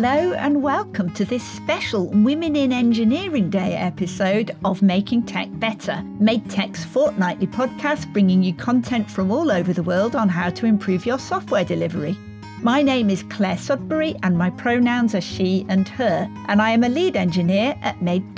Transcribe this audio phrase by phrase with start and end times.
[0.00, 6.04] Hello and welcome to this special Women in Engineering Day episode of Making Tech Better,
[6.20, 10.66] Made Tech's fortnightly podcast bringing you content from all over the world on how to
[10.66, 12.16] improve your software delivery.
[12.62, 16.84] My name is Clare Sudbery and my pronouns are she and her, and I am
[16.84, 18.36] a lead engineer at Made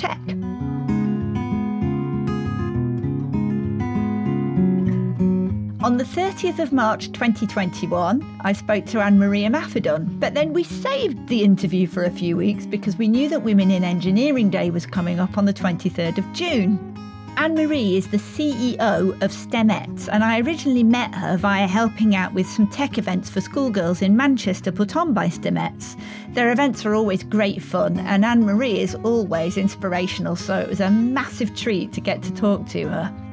[5.82, 10.62] On the 30th of March 2021, I spoke to Anne Marie Imafidon, but then we
[10.62, 14.68] saved the interview for a few weeks because we knew that Women in Engineering Day
[14.68, 16.78] was coming up on the 23rd of June.
[17.38, 22.34] Anne Marie is the CEO of STEMettes, and I originally met her via helping out
[22.34, 25.98] with some tech events for schoolgirls in Manchester put on by STEMettes.
[26.34, 30.80] Their events are always great fun, and Anne Marie is always inspirational, so it was
[30.80, 33.29] a massive treat to get to talk to her.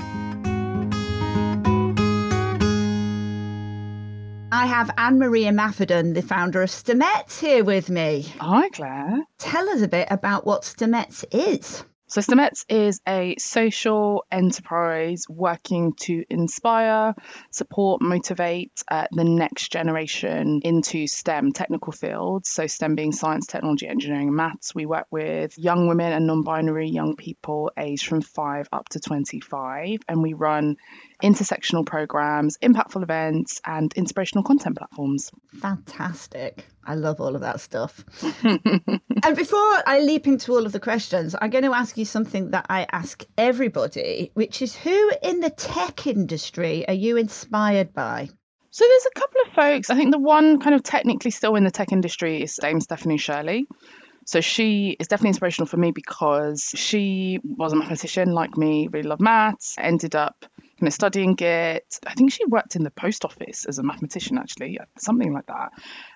[4.58, 8.33] I have Anne Maria Imafidon, the founder of STEMettes, here with me.
[8.39, 9.19] Hi, Clare.
[9.38, 11.83] Tell us a bit about what STEMettes is.
[12.09, 17.13] So, STEMettes is a social enterprise working to inspire,
[17.52, 22.47] support, motivate uh, the next generation into STEM technical fields.
[22.50, 24.73] So, STEM being science, technology, engineering, and maths.
[24.73, 29.02] We work with young women and non binary young people aged from 5 up to
[29.02, 30.78] 25, and we run
[31.22, 35.31] intersectional programs, impactful events, and inspirational content platforms.
[35.59, 36.66] Fantastic.
[36.85, 38.05] I love all of that stuff.
[38.44, 42.52] and before I leap into all of the questions, I'm going to ask you something
[42.52, 48.30] that I ask everybody, which is who in the tech industry are you inspired by?
[48.70, 49.90] So there's a couple of folks.
[49.90, 53.18] I think the one kind of technically still in the tech industry is Dame Stephanie
[53.18, 53.68] Shirley.
[54.25, 59.08] So she is definitely inspirational for me because she was a mathematician like me, really
[59.08, 62.00] loved maths, ended up you know, studying it.
[62.06, 65.72] I think she worked in the post office as a mathematician, actually, something like that.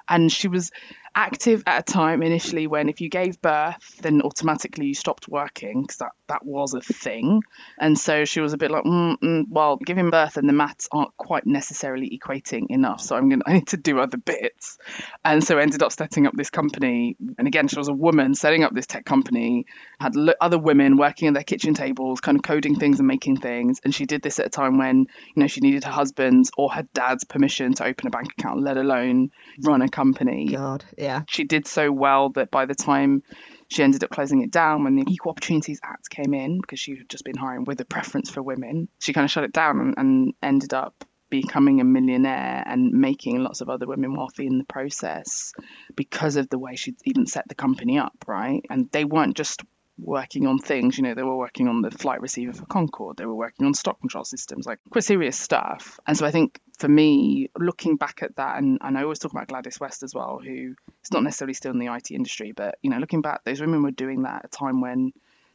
[0.10, 0.72] And she was
[1.16, 5.82] active at a time initially when if you gave birth, then automatically you stopped working
[5.82, 7.42] because that, that was a thing.
[7.78, 10.88] And so she was a bit like, mm, mm, well, giving birth and the maths
[10.92, 13.02] aren't quite necessarily equating enough.
[13.02, 14.78] So I'm going to, I need to do other bits.
[15.26, 17.18] And so ended up setting up this company.
[17.38, 19.66] And again, she was a woman setting up this tech company,
[20.00, 23.80] had other women working at their kitchen tables, kind of coding things and making things.
[23.84, 26.72] And she did this at a time when, you know, she needed her husband's or
[26.72, 30.48] her dad's permission to open a bank account, let alone run a company.
[30.48, 31.24] God, yeah.
[31.28, 33.24] She did so well that by the time
[33.70, 36.96] she ended up closing it down when the Equal Opportunities Act came in, because she
[36.96, 39.80] had just been hiring with a preference for women, she kind of shut it down
[39.80, 44.60] and, and ended up becoming a millionaire and making lots of other women wealthy in
[44.60, 45.54] the process
[45.96, 48.62] because of the way she'd even set the company up, right?
[48.70, 49.62] And they weren't just
[50.02, 50.98] working on things.
[50.98, 53.18] You know, they were working on the flight receiver for Concorde.
[53.18, 56.00] They were working on stock control systems, like quite serious stuff.
[56.08, 59.32] And so I think for me, looking back at that, and, and I always talk
[59.32, 62.78] about Gladys West as well, who is not necessarily still in the IT industry, but
[62.82, 65.14] you know, looking back, those women were doing that at a time when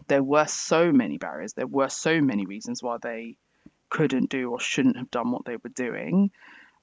[0.09, 3.37] there were so many barriers, there were so many reasons why they
[3.89, 6.31] couldn't do or shouldn't have done what they were doing.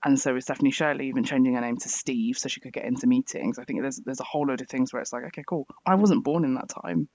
[0.05, 2.83] And so with Stephanie Shirley even changing her name to Steve so she could get
[2.85, 5.43] into meetings, I think there's there's a whole load of things where it's like, okay,
[5.47, 5.65] cool.
[5.85, 7.07] I wasn't born in that time.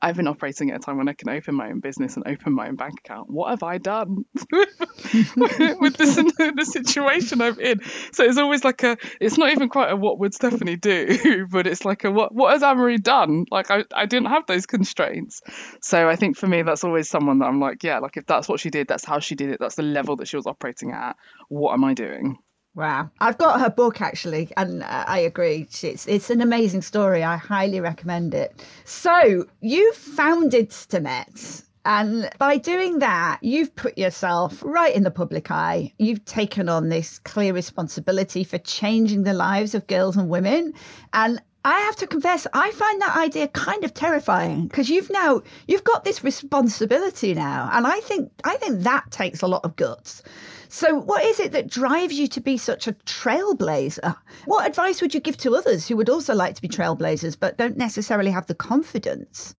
[0.00, 2.54] I've been operating at a time when I can open my own business and open
[2.54, 3.30] my own bank account.
[3.30, 7.80] What have I done with this the situation I'm in?
[8.12, 11.66] So it's always like a it's not even quite a what would Stephanie do, but
[11.66, 13.46] it's like a what what has Anne-Marie done?
[13.50, 15.42] Like I, I didn't have those constraints.
[15.80, 18.48] So I think for me that's always someone that I'm like, yeah, like if that's
[18.48, 20.92] what she did, that's how she did it, that's the level that she was operating
[20.92, 21.16] at,
[21.48, 22.35] what am I doing?
[22.76, 23.10] Wow.
[23.20, 25.66] I've got her book actually, and uh, I agree.
[25.82, 27.24] It's, it's an amazing story.
[27.24, 28.62] I highly recommend it.
[28.84, 31.64] So, you founded STEMettes.
[31.86, 35.92] And by doing that, you've put yourself right in the public eye.
[35.98, 40.74] You've taken on this clear responsibility for changing the lives of girls and women.
[41.12, 45.42] And I have to confess, I find that idea kind of terrifying because you've now
[45.66, 49.74] you've got this responsibility now, and I think I think that takes a lot of
[49.74, 50.22] guts.
[50.68, 54.14] So, what is it that drives you to be such a trailblazer?
[54.44, 57.58] What advice would you give to others who would also like to be trailblazers but
[57.58, 59.56] don't necessarily have the confidence?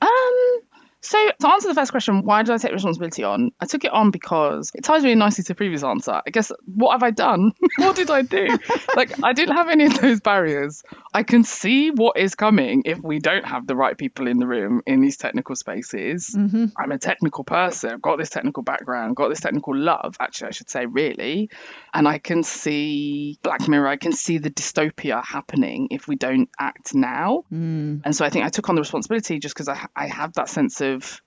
[0.00, 0.60] Um,
[1.00, 3.52] so, to answer the first question, why did I take responsibility on?
[3.60, 6.20] I took it on because it ties really nicely to the previous answer.
[6.26, 7.52] I guess, what have I done?
[7.76, 8.58] what did I do?
[8.96, 10.82] like, I didn't have any of those barriers.
[11.14, 14.46] I can see what is coming if we don't have the right people in the
[14.48, 16.34] room in these technical spaces.
[16.36, 16.66] Mm-hmm.
[16.76, 20.50] I'm a technical person, I've got this technical background, got this technical love, actually, I
[20.50, 21.48] should say, really.
[21.94, 26.50] And I can see Black Mirror, I can see the dystopia happening if we don't
[26.58, 27.44] act now.
[27.52, 28.02] Mm.
[28.04, 30.48] And so I think I took on the responsibility just because I, I have that
[30.48, 31.20] sense of of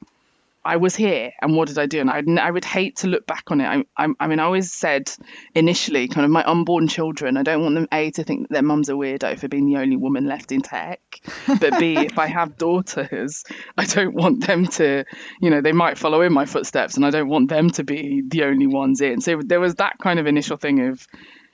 [0.63, 2.01] I was here and what did I do?
[2.01, 3.65] And I, I would hate to look back on it.
[3.65, 5.11] I, I, I mean, I always said
[5.55, 8.61] initially, kind of my unborn children, I don't want them, A, to think that their
[8.61, 11.01] mum's a weirdo for being the only woman left in tech.
[11.47, 13.43] But B, if I have daughters,
[13.75, 15.03] I don't want them to,
[15.41, 18.21] you know, they might follow in my footsteps and I don't want them to be
[18.27, 19.19] the only ones in.
[19.21, 21.07] So there was that kind of initial thing of,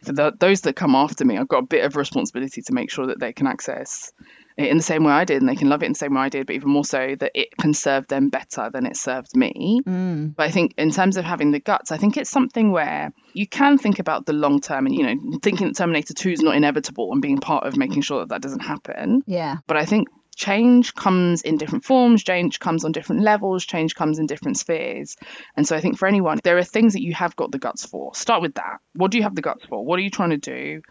[0.03, 2.91] for the, those that come after me, I've got a bit of responsibility to make
[2.91, 4.11] sure that they can access
[4.57, 6.21] in the same way I did and they can love it in the same way
[6.21, 9.35] I did, but even more so that it can serve them better than it served
[9.35, 9.81] me.
[9.85, 10.35] Mm.
[10.35, 13.47] But I think in terms of having the guts, I think it's something where you
[13.47, 16.55] can think about the long term and, you know, thinking that Terminator 2 is not
[16.55, 19.21] inevitable and being part of making sure that that doesn't happen.
[19.27, 19.57] Yeah.
[19.67, 24.19] But I think change comes in different forms, change comes on different levels, change comes
[24.19, 25.17] in different spheres.
[25.55, 27.85] And so I think for anyone, there are things that you have got the guts
[27.85, 28.13] for.
[28.15, 28.77] Start with that.
[28.93, 29.83] What do you have the guts for?
[29.83, 30.81] What are you trying to do?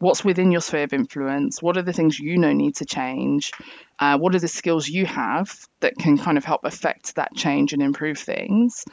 [0.00, 1.62] What's within your sphere of influence?
[1.62, 3.52] What are the things you know need to change?
[3.98, 7.74] Uh, what are the skills you have that can kind of help affect that change
[7.74, 8.86] and improve things?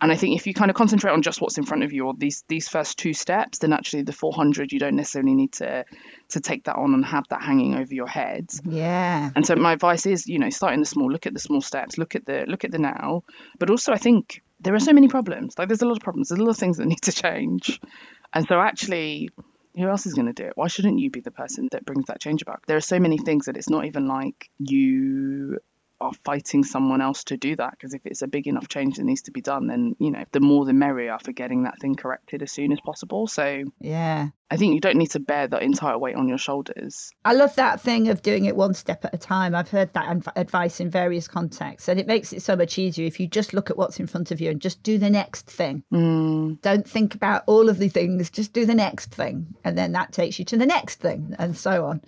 [0.00, 2.06] And I think if you kind of concentrate on just what's in front of you
[2.06, 5.84] or these these first two steps, then actually the 400 you don't necessarily need to
[6.30, 8.48] to take that on and have that hanging over your head.
[8.64, 9.30] Yeah.
[9.36, 11.98] And so my advice is, you know, starting the small, look at the small steps,
[11.98, 13.22] look at the look at the now,
[13.58, 15.58] but also I think there are so many problems.
[15.58, 16.30] Like there's a lot of problems.
[16.30, 17.80] There's a lot of things that need to change.
[18.32, 19.28] And so actually
[19.76, 20.56] who else is going to do it?
[20.56, 22.62] Why shouldn't you be the person that brings that change about?
[22.66, 25.58] There are so many things that it's not even like you
[26.00, 29.04] are fighting someone else to do that because if it's a big enough change that
[29.04, 31.94] needs to be done then you know the more the merrier for getting that thing
[31.94, 34.28] corrected as soon as possible so Yeah.
[34.50, 37.54] I think you don't need to bear that entire weight on your shoulders I love
[37.56, 39.54] that thing of doing it one step at a time.
[39.54, 43.18] I've heard that advice in various contexts, and it makes it so much easier if
[43.18, 45.82] you just look at what's in front of you and just do the next thing.
[45.90, 49.46] mm, Don't think about all of the things, just do the next thing.
[49.64, 52.02] And then that takes you to the next thing, and so on.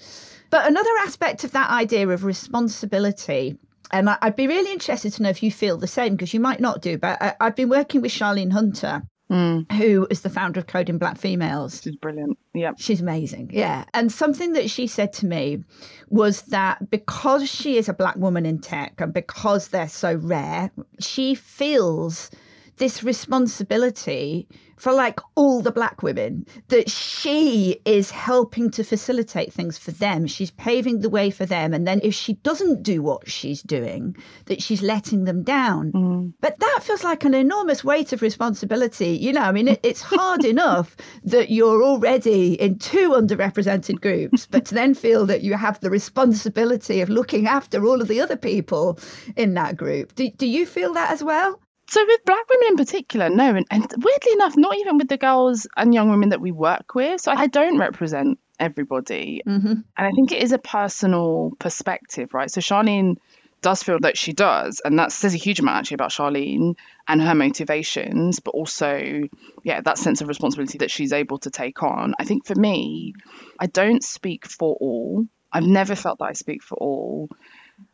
[0.50, 3.56] But another aspect of that idea of responsibility,
[3.90, 6.40] and I- I'd be really interested to know if you feel the same, because you
[6.40, 10.60] might not do, but I've been working with Charlene Hunter, mm, who is the founder
[10.60, 11.80] of Coding Black Females.
[11.82, 13.50] She's brilliant yeah She's amazing.
[13.52, 13.84] Yeah.
[13.94, 15.62] And something that she said to me
[16.08, 20.70] was that because she is a black woman in tech and because they're so rare,
[20.98, 22.30] she feels
[22.76, 29.78] this responsibility for like all the black women that she is helping to facilitate things
[29.78, 33.26] for them she's paving the way for them and then if she doesn't do what
[33.28, 34.14] she's doing
[34.44, 39.10] that she's letting them down mm, but that feels like an enormous weight of responsibility.
[39.10, 44.46] You know, I mean, it, it's hard enough that you're already in two underrepresented groups,
[44.46, 48.20] but to then feel that you have the responsibility of looking after all of the
[48.20, 48.98] other people
[49.36, 50.14] in that group.
[50.14, 51.60] Do, do you feel that as well?
[51.88, 55.16] So with black women in particular no and, and weirdly enough not even with the
[55.16, 59.66] girls and young women that we work with so i don't represent everybody Mm-hmm.
[59.66, 62.50] And I think it is a personal perspective, right?
[62.50, 63.16] So Charlene
[63.62, 66.76] does feel that she does, and that says a huge amount actually about Charlene
[67.08, 69.22] and her motivations, but also,
[69.64, 72.14] yeah, that sense of responsibility that she's able to take on.
[72.18, 73.14] I think for me,
[73.58, 75.26] I don't speak for all.
[75.52, 77.30] I've never felt that I speak for all.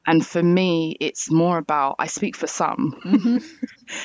[0.07, 3.01] And for me, it's more about I speak for some.
[3.05, 3.39] Mm-hmm.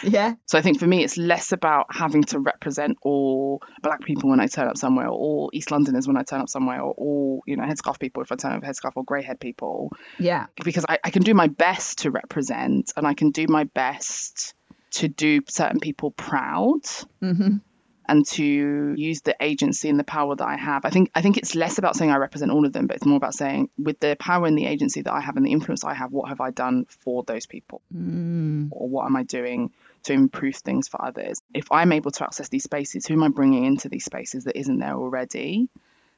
[0.03, 0.33] Yeah.
[0.45, 4.39] So I think for me, it's less about having to represent all black people when
[4.39, 7.41] I turn up somewhere, or all East Londoners when I turn up somewhere, or all
[7.45, 10.45] you know headscarf people if I turn up a headscarf, or grey head people, Yeah.
[10.63, 14.53] because I, I can do my best to represent, and I can do my best
[14.91, 16.81] to do certain people proud
[17.21, 17.57] Mm-hmm.
[18.07, 18.43] And to
[18.97, 20.85] use the agency and the power that I have.
[20.85, 23.05] I think I think it's less about saying I represent all of them, but it's
[23.05, 25.83] more about saying with the power and the agency that I have and the influence
[25.83, 27.81] I have, what have I done for those people?
[27.93, 28.69] Mm.
[28.71, 29.71] or what am I doing
[30.03, 31.41] to improve things for others?
[31.53, 34.57] If I'm able to access these spaces, who am I bringing into these spaces that
[34.57, 35.69] isn't there already?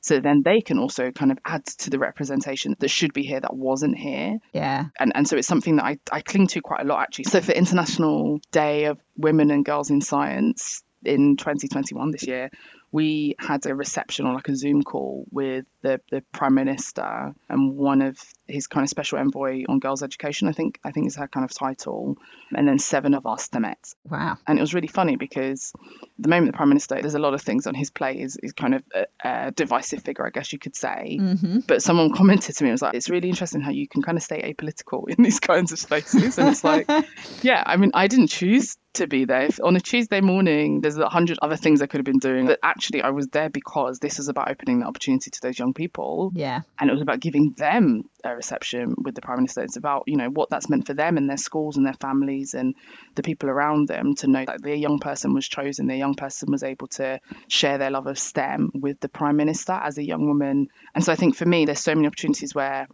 [0.01, 3.39] So then they can also kind of add to the representation that should be here
[3.39, 4.39] that wasn't here.
[4.53, 4.86] Yeah.
[4.98, 7.25] And, and so it's something that I, I cling to quite a lot actually.
[7.25, 12.50] So for International Day of Women and Girls in Science in 2021 this year,
[12.91, 17.75] we had a reception or like a Zoom call with the, the Prime Minister and
[17.75, 18.18] one of
[18.50, 21.44] his kind of special envoy on girls' education, I think I think is her kind
[21.44, 22.18] of title,
[22.56, 23.94] and then seven of us met.
[24.10, 24.38] Wow.
[24.48, 25.74] And it was really funny because
[26.18, 28.53] the moment the Prime Minister, there's a lot of things on his plate, is, is
[28.53, 31.18] kind of a, a divisive figure, I guess you could say.
[31.20, 31.60] Mm-hmm.
[31.68, 34.18] But someone commented to me, it was like, it's really interesting how you can kind
[34.18, 36.38] of stay apolitical in these kinds of spaces.
[36.38, 36.89] And it's like,
[37.41, 39.44] yeah, I mean, I didn't choose to be there.
[39.44, 42.48] If on a Tuesday morning, there's a hundred other things I could have been doing.
[42.48, 45.74] But actually, I was there because this is about opening the opportunity to those young
[45.74, 46.32] people.
[46.34, 46.62] Yeah.
[46.79, 49.62] And it was about giving them a reception with the Prime Minister.
[49.62, 52.54] It's about, you know, what that's meant for them and their schools and their families
[52.54, 52.76] and
[53.16, 56.52] the people around them to know that their young person was chosen, their young person
[56.52, 60.28] was able to share their love of STEM with the Prime Minister as a young
[60.28, 60.70] woman.
[60.94, 62.88] And so I think for me, there's so many opportunities where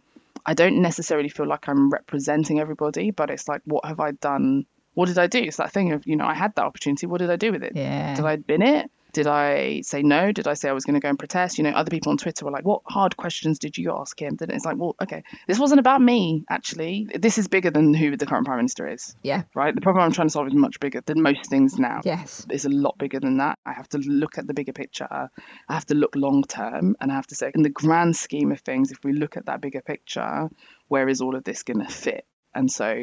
[0.44, 4.66] I don't necessarily feel like I'm representing everybody, but it's like, what have I done
[4.96, 5.40] what did I do?
[5.40, 7.06] It's that thing of, you know, I had that opportunity.
[7.06, 7.72] What did I do with it?
[7.74, 8.14] Yeah.
[8.14, 8.90] Did I bin it?
[9.16, 10.30] Did I say no?
[10.30, 11.56] Did I say I was going to go and protest?
[11.56, 14.36] You know, other people on Twitter were like, what hard questions did you ask him?
[14.36, 17.08] Then it's like, well, okay, this wasn't about me, actually.
[17.18, 19.44] This is bigger than who the current Prime Minister is, Yeah.
[19.54, 19.74] right?
[19.74, 22.02] The problem I'm trying to solve is much bigger than most things now.
[22.04, 22.44] Yes.
[22.50, 23.58] It's a lot bigger than that.
[23.64, 25.08] I have to look at the bigger picture.
[25.10, 25.28] I
[25.70, 26.94] have to look long term.
[27.00, 29.46] And I have to say, in the grand scheme of things, if we look at
[29.46, 30.50] that bigger picture,
[30.88, 32.26] where is all of this going to fit?
[32.54, 33.02] And so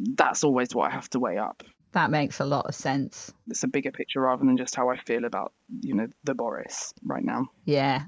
[0.00, 1.62] that's always what I have to weigh up.
[1.92, 3.32] That makes a lot of sense.
[3.48, 6.94] It's a bigger picture rather than just how I feel about, you know, the Boris
[7.04, 7.46] right now.
[7.64, 8.04] Yeah.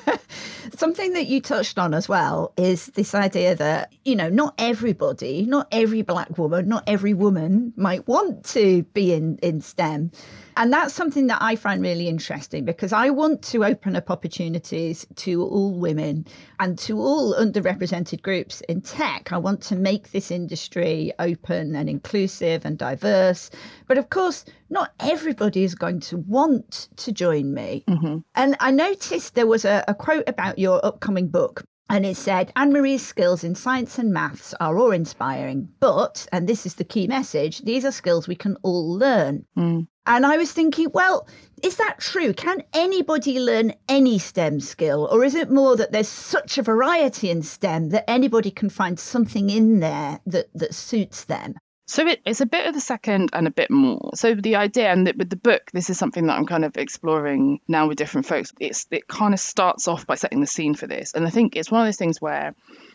[0.76, 5.44] Something that you touched on as well is this idea that, you know, not everybody,
[5.46, 10.10] not every black woman, not every woman might want to be in, in STEM.
[10.56, 15.06] And that's something that I find really interesting because I want to open up opportunities
[15.16, 16.26] to all women
[16.60, 19.32] and to all underrepresented groups in tech.
[19.32, 23.50] I want to make this industry open and inclusive and diverse.
[23.86, 27.84] But of course, not everybody is going to want to join me.
[27.86, 28.18] Mm-hmm.
[28.34, 31.62] And I noticed there was a, a quote about your upcoming book.
[31.90, 36.48] And it said, Anne Marie's skills in science and maths are awe inspiring, but, and
[36.48, 39.44] this is the key message, these are skills we can all learn.
[39.58, 39.88] Mm.
[40.06, 41.28] And I was thinking, well,
[41.62, 42.32] is that true?
[42.32, 45.06] Can anybody learn any STEM skill?
[45.12, 48.98] Or is it more that there's such a variety in STEM that anybody can find
[48.98, 51.54] something in there that, that suits them?
[51.86, 54.10] So it, it's a bit of the second and a bit more.
[54.14, 56.76] So the idea, and the, with the book, this is something that I'm kind of
[56.76, 58.52] exploring now with different folks.
[58.60, 61.56] It's it kind of starts off by setting the scene for this, and I think
[61.56, 62.54] it's one of those things where,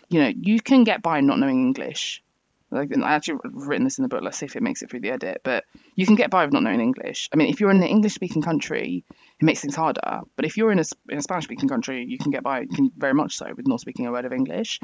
[0.10, 2.24] you know, you can get by not knowing English.
[2.70, 4.22] Like I actually written this in the book.
[4.24, 5.40] Let's see if it makes it through the edit.
[5.42, 5.64] But
[5.96, 7.30] you can get by with not knowing English.
[7.32, 9.06] I mean, if you're in an English-speaking country,
[9.40, 10.22] it makes things harder.
[10.36, 13.14] But if you're in a, in a Spanish-speaking country, you can get by can very
[13.14, 14.82] much so with not speaking a word of English.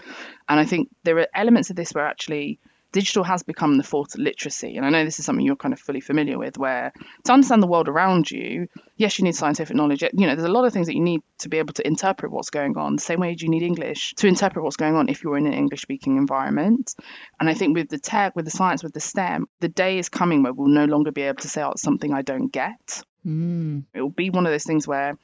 [0.48, 2.60] And I think there are elements of this where actually
[2.93, 4.77] digital has become the fourth literacy.
[4.77, 6.93] And I know this is something you're kind of fully familiar with, where
[7.25, 10.03] to understand the world around you, yes, you need scientific knowledge.
[10.03, 12.31] You know, there's a lot of things that you need to be able to interpret
[12.31, 15.23] what's going on, the same way you need English to interpret what's going on if
[15.23, 16.95] you're in an English speaking environment.
[17.39, 20.07] And I think with the tech, with the science, with the STEM, the day is
[20.07, 23.03] coming where we'll no longer be able to say, oh, it's something I don't get.
[23.25, 23.83] Mm.
[23.93, 25.17] It will be one of those things where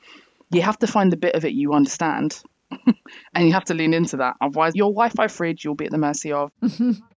[0.51, 2.41] you have to find the bit of it you understand.
[3.33, 4.35] and you have to lean into that.
[4.41, 6.51] Otherwise, your Wi Fi fridge, you'll be at the mercy of.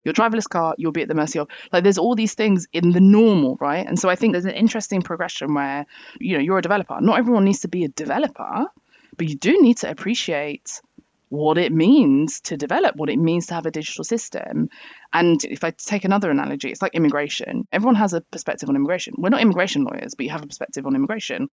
[0.05, 1.49] your driverless car, you'll be at the mercy of.
[1.73, 3.87] Like, there's all these things in the normal, right?
[3.87, 5.87] And so I think there's an interesting progression where,
[6.19, 6.99] you know, you're a developer.
[7.01, 8.67] Not everyone needs to be a developer,
[9.17, 10.81] but you do need to appreciate
[11.29, 14.69] what it means to develop, what it means to have a digital system.
[15.13, 17.69] And if I take another analogy, it's like immigration.
[17.71, 19.15] Everyone has a perspective on immigration.
[19.17, 21.49] We're not immigration lawyers, but you have a perspective on immigration.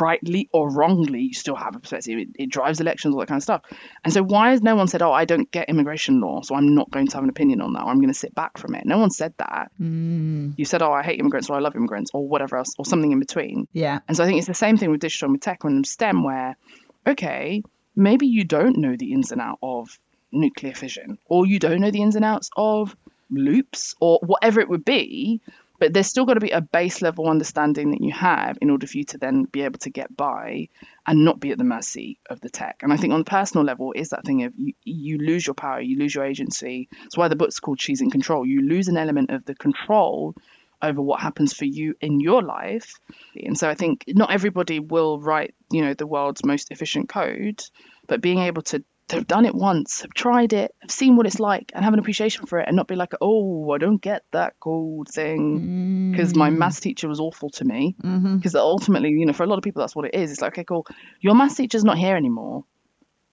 [0.00, 2.16] Rightly or wrongly, you still have a perspective.
[2.18, 3.62] It, it drives elections, all that kind of stuff.
[4.04, 6.74] And so, why has no one said, "Oh, I don't get immigration law, so I'm
[6.76, 8.76] not going to have an opinion on that, or I'm going to sit back from
[8.76, 8.86] it"?
[8.86, 9.72] No one said that.
[9.80, 10.54] Mm.
[10.56, 13.10] You said, "Oh, I hate immigrants," or "I love immigrants," or whatever else, or something
[13.10, 13.66] in between.
[13.72, 13.98] Yeah.
[14.06, 16.22] And so, I think it's the same thing with digital and with tech and STEM,
[16.22, 16.56] where
[17.04, 17.64] okay,
[17.96, 19.98] maybe you don't know the ins and out of
[20.30, 22.94] nuclear fission, or you don't know the ins and outs of
[23.30, 25.40] loops, or whatever it would be,
[25.82, 28.86] but there's still got to be a base level understanding that you have in order
[28.86, 30.68] for you to then be able to get by
[31.08, 32.82] and not be at the mercy of the tech.
[32.82, 35.54] And I think on the personal level is that thing of you, you lose your
[35.54, 36.88] power, you lose your agency.
[37.02, 38.46] That's why the book's called She's in Control.
[38.46, 40.36] You lose an element of the control
[40.80, 43.00] over what happens for you in your life.
[43.34, 47.60] And so I think not everybody will write, you know, the world's most efficient code,
[48.06, 48.84] but being able to
[49.16, 51.98] have done it once, have tried it, have seen what it's like, and have an
[51.98, 56.34] appreciation for it, and not be like, oh, I don't get that code thing because
[56.34, 57.94] my maths teacher was awful to me.
[58.02, 58.36] Mm-hmm.
[58.36, 60.30] Because ultimately, you know, for a lot of people, that's what it is.
[60.32, 60.86] It's like, okay, cool,
[61.20, 62.64] your maths teacher's not here anymore,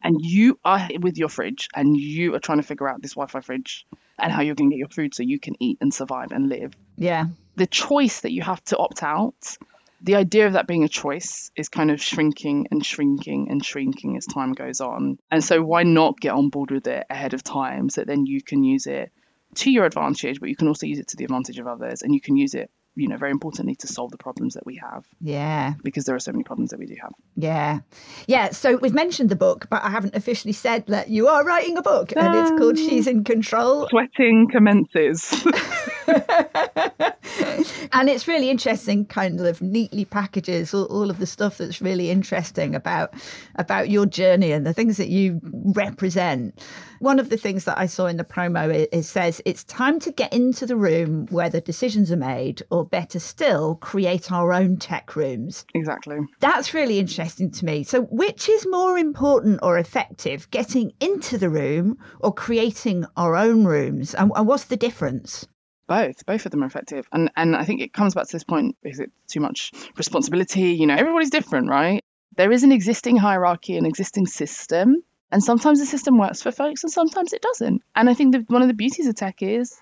[0.04, 3.42] and you are with your fridge, and you are trying to figure out this Wi-Fi
[3.42, 3.86] fridge
[4.18, 6.50] and how you're going to get your food so you can eat and survive and
[6.50, 6.74] live.
[6.98, 7.28] Yeah.
[7.56, 9.58] The choice that you have to opt out
[10.02, 14.18] the idea of that being a choice is kind of shrinking and shrinking and shrinking
[14.18, 15.20] as time goes on.
[15.32, 18.26] And so, why not get on board with it ahead of time so that then
[18.26, 19.12] you can use it
[19.56, 22.14] to your advantage, but you can also use it to the advantage of others, and
[22.14, 25.04] you can use it, you know, very importantly, to solve the problems that we have
[25.20, 25.74] Yeah.
[25.84, 27.12] because there are so many problems that we do have.
[27.36, 27.80] Yeah.
[28.28, 28.52] Yeah.
[28.52, 31.82] So we've mentioned the book, but I haven't officially said that you are writing a
[31.82, 33.88] book and it's called She's in Control.
[33.90, 35.46] Sweating commences.
[37.94, 42.10] and it's really interesting kind of neatly packages all, all, of the stuff that's really
[42.10, 43.14] interesting about
[43.56, 45.40] about your journey and the things that you
[45.76, 46.60] represent.
[47.00, 50.00] One of the things that i saw in the promo is, is says it's time
[50.00, 54.52] to get into the room where the decisions are made or better still create our
[54.52, 55.66] own tech rooms.
[55.76, 56.18] Exactly.
[56.40, 57.84] That's really interesting to me.
[57.84, 63.66] So which is more important or effective getting into the room or creating our own
[63.66, 64.14] rooms?
[64.16, 65.48] And, and what's the difference
[65.90, 67.08] both both of them are effective.
[67.12, 70.72] And and i think it comes back to this point is it too much responsibility?
[70.74, 72.04] You know everybody's different right?
[72.38, 76.84] There is an existing hierarchy an existing system and sometimes the system works for folks
[76.84, 77.82] and sometimes it doesn't.
[77.96, 79.78] And i think one of the beauties of tech is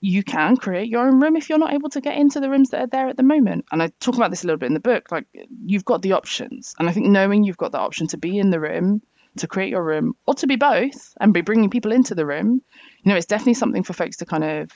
[0.00, 2.70] you can create your own room if you're not able to get into the rooms
[2.70, 3.66] that are there at the moment.
[3.70, 5.26] And i talk about this a little bit in the book like
[5.64, 6.74] you've got the options.
[6.78, 9.02] And i think knowing you've got the option to be in the room
[9.36, 12.60] to create your room or to be both and be bringing people into the room
[13.02, 14.70] you know it's definitely something for folks to kind of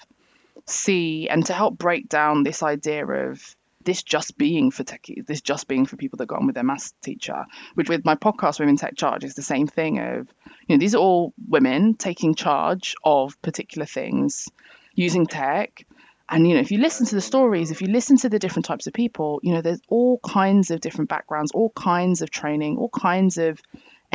[0.67, 5.41] see and to help break down this idea of this just being for techies, this
[5.41, 7.47] just being for people that got on with their maths teacher.
[7.75, 10.29] Which with my podcast, Women Tech Charge, is the same thing of,
[10.67, 14.49] you know, these are all women taking charge of particular things
[14.95, 15.87] using tech.
[16.29, 18.67] And, you know, if you listen to the stories, if you listen to the different
[18.67, 22.79] types of people, you know, there's all kinds of different backgrounds, all kinds of training,
[22.79, 23.63] all kinds of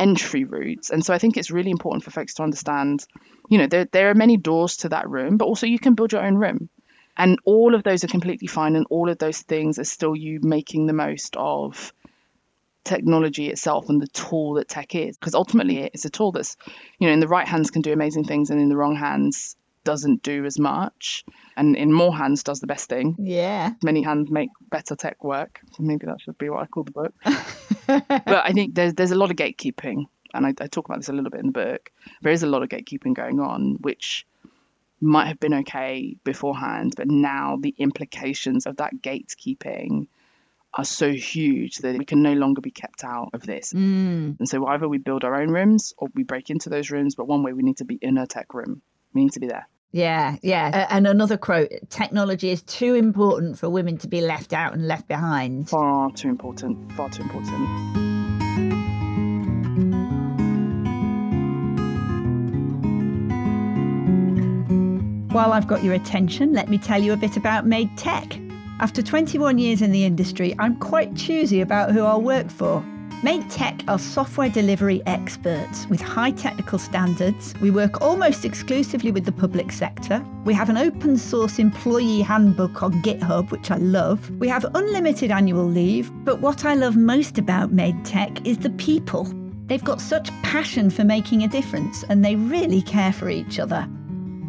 [0.02, 0.90] entry routes.
[0.90, 3.06] And so I think it's really important for folks to understand,
[3.48, 6.12] you know, there, there are many doors to that room, but also you can build
[6.12, 6.68] your own room.
[7.16, 8.74] And all of those are completely fine.
[8.74, 11.92] And all of those things are still you making the most of
[12.84, 15.16] technology itself and the tool that tech is.
[15.16, 16.56] Because ultimately, it's a tool that's,
[16.98, 19.56] you know, in the right hands can do amazing things and in the wrong hands
[19.84, 21.24] doesn't do as much
[21.56, 25.60] and in more hands does the best thing yeah many hands make better tech work
[25.78, 27.14] maybe that should be what i call the book
[27.86, 31.08] but i think there's there's a lot of gatekeeping and I, I talk about this
[31.08, 31.90] a little bit in the book
[32.22, 34.26] there is a lot of gatekeeping going on which
[35.00, 40.06] might have been okay beforehand but now the implications of that gatekeeping
[40.74, 43.72] are so huge that we can no longer be kept out of this.
[43.72, 44.38] Mm.
[44.38, 47.26] And so either we build our own rooms or we break into those rooms, but
[47.26, 48.80] one way we need to be in a tech room.
[49.12, 49.68] We need to be there.
[49.92, 50.70] Yeah, yeah.
[50.72, 54.88] Uh, and another quote technology is too important for women to be left out and
[54.88, 55.68] left behind.
[55.68, 56.92] Far too important.
[56.92, 58.12] Far too important.
[65.32, 68.38] While I've got your attention, let me tell you a bit about Made Tech.
[68.80, 72.84] After 21 years in the industry, I'm quite choosy about who I'll work for.
[73.24, 77.54] Made Tech are software delivery experts with high technical standards.
[77.60, 80.26] We work almost exclusively with the public sector.
[80.44, 84.28] We have an open source employee handbook on GitHub, which I love.
[84.40, 86.10] We have unlimited annual leave.
[86.24, 89.32] But what I love most about Made Tech is the people.
[89.66, 93.88] They've got such passion for making a difference and they really care for each other.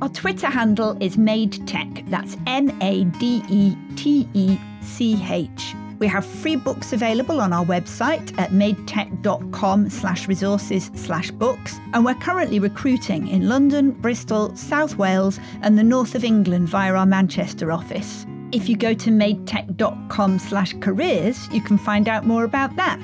[0.01, 2.03] Our Twitter handle is Made Tech.
[2.07, 5.75] That's M A D E T E C H.
[6.04, 11.80] We have free books available on our website at madetech.com slash resources slash books.
[11.94, 16.94] And we're currently recruiting in London, Bristol, South Wales, and the north of England via
[16.94, 18.26] our Manchester office.
[18.52, 23.00] If you go to madetech.com slash careers, you can find out more about that.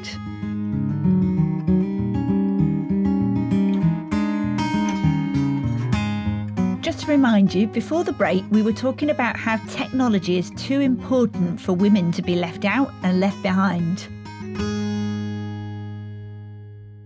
[7.10, 11.74] Remind you, before the break, we were talking about how technology is too important for
[11.74, 14.08] women to be left out and left behind.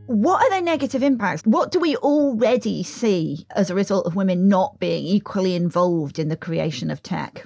[0.06, 1.44] What are the negative impacts?
[1.44, 6.28] What do we already see as a result of women not being equally involved in
[6.28, 7.46] the creation of tech?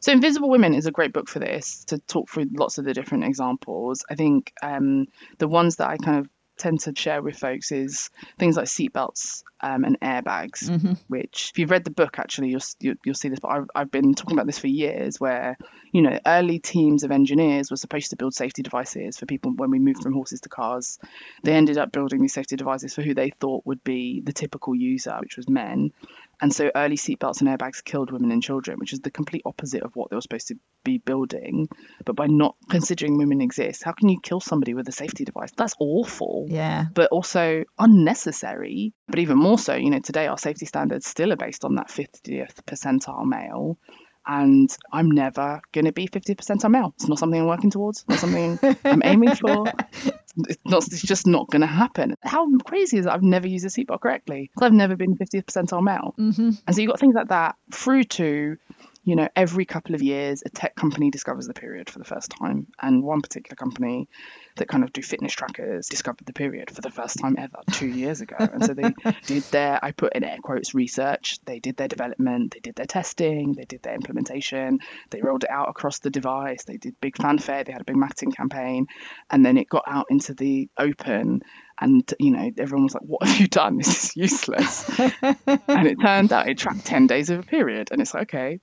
[0.00, 2.94] So, Invisible Women is a great book for this to talk through lots of the
[2.94, 4.04] different examples.
[4.10, 5.06] I think um,
[5.38, 9.42] the ones that I kind of tend to share with folks is things like seatbelts
[9.60, 10.92] um, and airbags, Mm-hmm.
[11.08, 13.40] which if you've read the book, actually, you'll, you'll, you'll see this.
[13.40, 15.56] But I've, I've been talking about this for years where,
[15.92, 19.70] you know, early teams of engineers were supposed to build safety devices for people when
[19.70, 20.98] we moved from horses to cars.
[21.42, 24.74] They ended up building these safety devices for who they thought would be the typical
[24.74, 25.92] user, which was men.
[26.40, 29.82] And so early seatbelts and airbags killed women and children, which is the complete opposite
[29.82, 31.68] of what they were supposed to be building.
[32.04, 35.50] But by not considering women exist, how can you kill somebody with a safety device?
[35.56, 36.86] That's awful Yeah.
[36.92, 38.92] but also unnecessary.
[39.08, 41.88] But even more so, you know, today our safety standards still are based on that
[41.88, 43.78] 50th percentile male.
[44.26, 46.94] And I'm never going to be 50th percentile male.
[46.96, 49.66] It's not something I'm working towards, not something I'm aiming for.
[50.48, 52.16] It's, not, it's just not going to happen.
[52.22, 53.14] How crazy is that?
[53.14, 56.14] I've never used a seatbelt correctly because I've never been 50th percentile male.
[56.18, 56.50] Mm-hmm.
[56.66, 58.56] And so you've got things like that through to,
[59.04, 62.30] you know, every couple of years, a tech company discovers the period for the first
[62.30, 62.66] time.
[62.80, 64.08] And one particular company
[64.56, 67.86] that kind of do fitness trackers discovered the period for the first time ever two
[67.86, 68.36] years ago.
[68.38, 68.94] And so they
[69.26, 71.38] did their, I put in air quotes, research.
[71.44, 74.78] They did their development, they did their testing, they did their implementation,
[75.10, 77.96] they rolled it out across the device, they did big fanfare, they had a big
[77.96, 78.86] marketing campaign,
[79.30, 81.42] and then it got out into the open.
[81.80, 83.78] And you know, everyone was like, "What have you done?
[83.78, 88.00] This is useless." and it turned out it tracked 10 days of a period and
[88.00, 88.60] it's like okay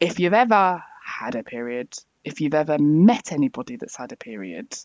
[0.00, 1.92] if you've ever had a period
[2.24, 4.76] if you've ever met anybody that's had a period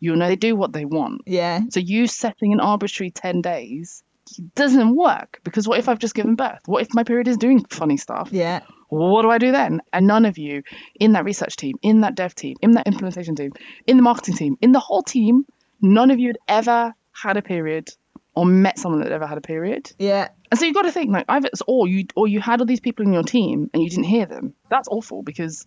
[0.00, 1.60] you'll know they do what they want Yeah.
[1.70, 4.02] so you setting an arbitrary 10 days
[4.54, 7.64] doesn't work because what if i've just given birth what if my period is doing
[7.70, 8.60] funny stuff Yeah.
[8.90, 9.80] what do I do then?
[9.92, 10.62] And none of you
[10.98, 13.52] in that research team, in that dev team, in that implementation team,
[13.86, 15.44] in the marketing team, in the whole team,
[15.80, 17.88] none of you had ever had a period
[18.34, 19.92] or met someone that ever had a period.
[19.98, 20.28] Yeah.
[20.50, 22.66] And so you've got to think like either it's or you or you had all
[22.66, 24.54] these people in your team and you didn't hear them.
[24.70, 25.66] That's awful because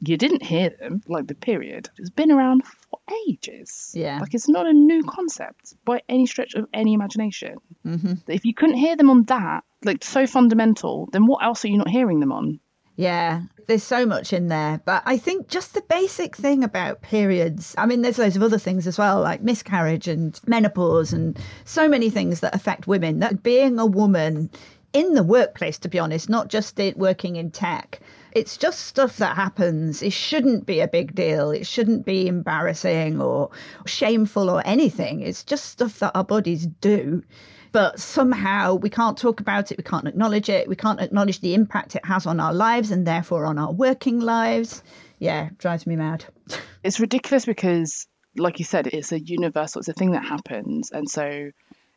[0.00, 1.90] you didn't hear them, like the period.
[1.98, 3.92] It's been around for ages.
[3.94, 4.18] Yeah.
[4.20, 7.56] Like it's not a new concept by any stretch of any imagination.
[7.86, 8.14] Mm-hmm.
[8.26, 11.78] If you couldn't hear them on that, like so fundamental, then what else are you
[11.78, 12.60] not hearing them on?
[12.98, 14.80] Yeah, there's so much in there.
[14.84, 18.58] But I think just the basic thing about periods, I mean, there's loads of other
[18.58, 23.20] things as well, like miscarriage and menopause and so many things that affect women.
[23.20, 24.50] That being a woman
[24.92, 28.00] in the workplace, to be honest, not just it working in tech,
[28.32, 30.02] it's just stuff that happens.
[30.02, 31.52] It shouldn't be a big deal.
[31.52, 33.48] It shouldn't be embarrassing or
[33.86, 35.20] shameful or anything.
[35.20, 37.22] It's just stuff that our bodies do
[37.72, 41.54] but somehow we can't talk about it, we can't acknowledge it, we can't acknowledge the
[41.54, 44.82] impact it has on our lives and therefore on our working lives.
[45.18, 46.24] Yeah, drives me mad.
[46.84, 50.92] It's ridiculous because, like you said, it's a universal, it's a thing that happens.
[50.92, 51.50] And so,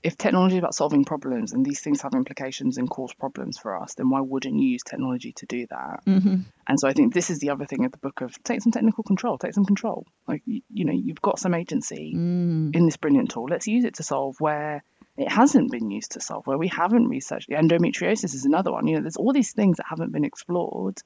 [0.03, 3.79] if technology is about solving problems and these things have implications and cause problems for
[3.79, 6.01] us, then why wouldn't you use technology to do that?
[6.07, 6.38] Mm-hmm.
[6.67, 8.71] And so I think this is the other thing of the book of take some
[8.71, 10.07] technical control, take some control.
[10.27, 12.75] Like you, you know, you've got some agency Mm.
[12.75, 13.45] in this brilliant tool.
[13.47, 14.84] Let's use it to solve where
[15.17, 17.50] it hasn't been used to solve, where we haven't researched.
[17.50, 18.88] The Endometriosis is another one.
[18.88, 20.97] You know, there's all these things that haven't been explored.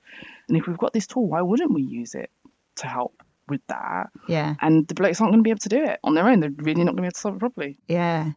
[0.48, 2.30] And if we've got this tool, why wouldn't we use it
[2.78, 4.08] to help with that?
[4.28, 6.40] Yeah, And the blokes aren't going to be able to do it on their own.
[6.40, 7.78] They're really not going to be able to solve it properly.
[7.88, 8.32] yeah.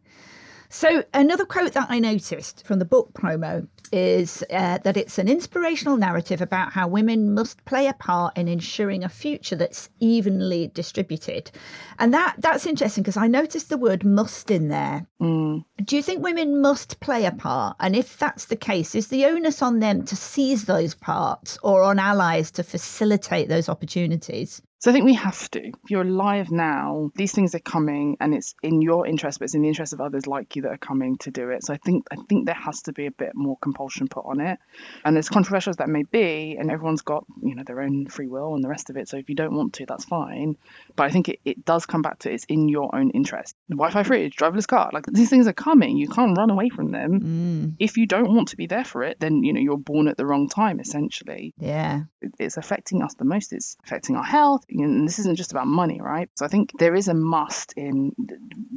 [0.71, 5.27] So, another quote that I noticed from the book promo is uh, that it's an
[5.27, 10.71] inspirational narrative about how women must play a part in ensuring a future that's evenly
[10.75, 11.51] distributed.
[11.99, 15.07] And that that's interesting because I noticed the word must in there.
[15.23, 15.65] Mm.
[15.85, 17.77] Do you think women must play a part?
[17.81, 21.83] And if that's the case, is the onus on them to seize those parts or
[21.83, 24.61] on allies to facilitate those opportunities?
[24.81, 25.67] So I think we have to.
[25.67, 29.55] If you're alive now, these things are coming, and it's in your interest, but it's
[29.55, 31.65] in the interest of others like you that are coming to do it.
[31.65, 34.41] So I think I think there has to be a bit more compulsion put on
[34.41, 34.59] it.
[35.05, 38.29] And as controversial as that may be, and everyone's got you know their own free
[38.29, 39.09] will and the rest of it.
[39.09, 40.57] So if you don't want to, that's fine.
[40.95, 43.57] But I think it, it does come back to it's in your own interest.
[43.69, 45.97] Wi-Fi fridge, driverless car, like these things are coming.
[45.97, 47.21] You can't run away from them.
[47.21, 50.07] Mm, If you don't want to be there for it, then you know you're born
[50.07, 50.79] at the wrong time.
[50.79, 52.03] Essentially, yeah.
[52.21, 53.53] it- it's affecting us the most.
[53.53, 54.65] It's affecting our health.
[54.71, 56.29] And this isn't just about money, right?
[56.35, 58.13] So I think there is a must in.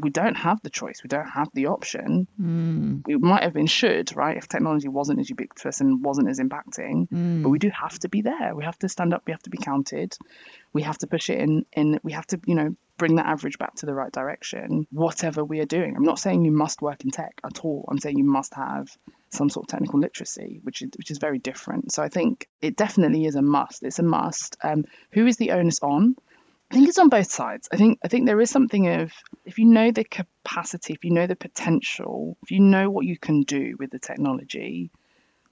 [0.02, 1.02] We don't have the choice.
[1.04, 2.28] We don't have the option.
[2.42, 4.38] Mm, We might have been should, right?
[4.38, 7.44] If technology wasn't as ubiquitous and wasn't as impacting, mm.
[7.44, 8.56] but we do have to be there.
[8.56, 9.24] We have to stand up.
[9.26, 10.16] We have to be counted.
[10.74, 11.66] We have to push it in.
[11.74, 14.88] In we have to, you know, bring that average back to the right direction.
[14.92, 17.86] Whatever we are doing, I'm not saying you must work in tech at all.
[17.90, 18.96] I'm saying you must have
[19.32, 21.92] some sort of technical literacy, which is which is very different.
[21.92, 23.84] So I think it definitely is a must.
[23.84, 24.58] It's a must.
[24.64, 26.16] Um, who is the onus on?
[26.72, 27.68] I think it's on both sides.
[27.72, 29.12] I think I think there is something of
[29.46, 33.18] if you know the capacity, if you know the potential, if you know what you
[33.18, 34.92] can do with the technology,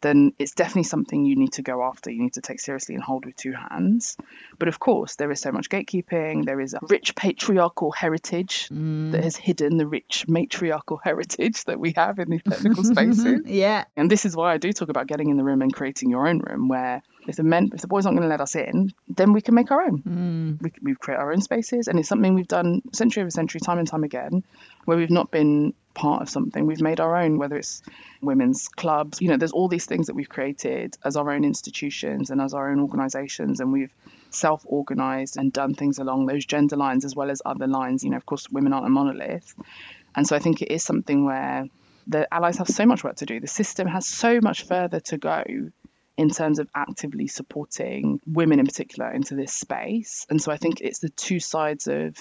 [0.01, 2.11] then it's definitely something you need to go after.
[2.11, 4.17] You need to take seriously and hold with two hands.
[4.57, 6.45] But of course, there is so much gatekeeping.
[6.45, 9.11] There is a rich patriarchal heritage Mm.
[9.11, 13.41] that has hidden the rich matriarchal heritage that we have in these technical spaces.
[13.45, 13.85] yeah.
[13.97, 16.27] And this is why I do talk about getting in the room and creating your
[16.27, 18.93] own room, where if the men, if the boys aren't going to let us in,
[19.07, 20.01] then we can make our own.
[20.01, 20.61] Mm.
[20.61, 23.77] We, we create our own spaces, and it's something we've done century over century, time
[23.79, 24.43] and time again,
[24.89, 26.65] where we've not been part of something.
[26.65, 27.83] We've made our own, whether it's
[28.23, 32.31] women's clubs, you know, there's all these things that we've created as our own institutions
[32.31, 33.93] and as our own organizations, and we've
[34.31, 38.03] self organized and done things along those gender lines as well as other lines.
[38.03, 39.53] You know, of course, women aren't a monolith.
[40.15, 41.67] And so I think it is something where
[42.07, 43.39] the allies have so much work to do.
[43.39, 45.43] The system has so much further to go
[46.17, 50.25] in terms of actively supporting women in particular into this space.
[50.31, 52.17] And so I think it's the two sides of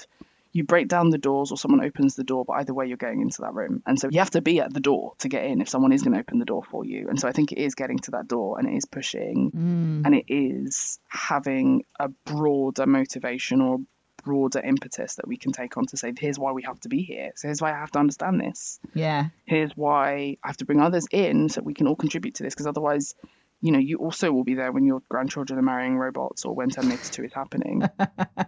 [0.58, 3.20] you break down the doors or someone opens the door, but either way you're going
[3.22, 3.82] into that room.
[3.86, 6.02] And so you have to be at the door to get in if someone is
[6.02, 7.08] going to open the door for you.
[7.08, 10.04] And so I think it is getting to that door and it is pushing Mm.
[10.04, 13.78] and it is having a broader motivation or
[14.24, 17.02] broader impetus that we can take on to say, here's why we have to be
[17.02, 17.30] here.
[17.36, 19.28] So here's why I have to understand this Yeah.
[19.44, 22.54] here's why I have to bring others in so we can all contribute to this
[22.54, 23.14] because otherwise
[23.60, 26.70] you know you also will be there when your grandchildren are marrying robots or when
[26.70, 27.82] Terminator 2 is happening.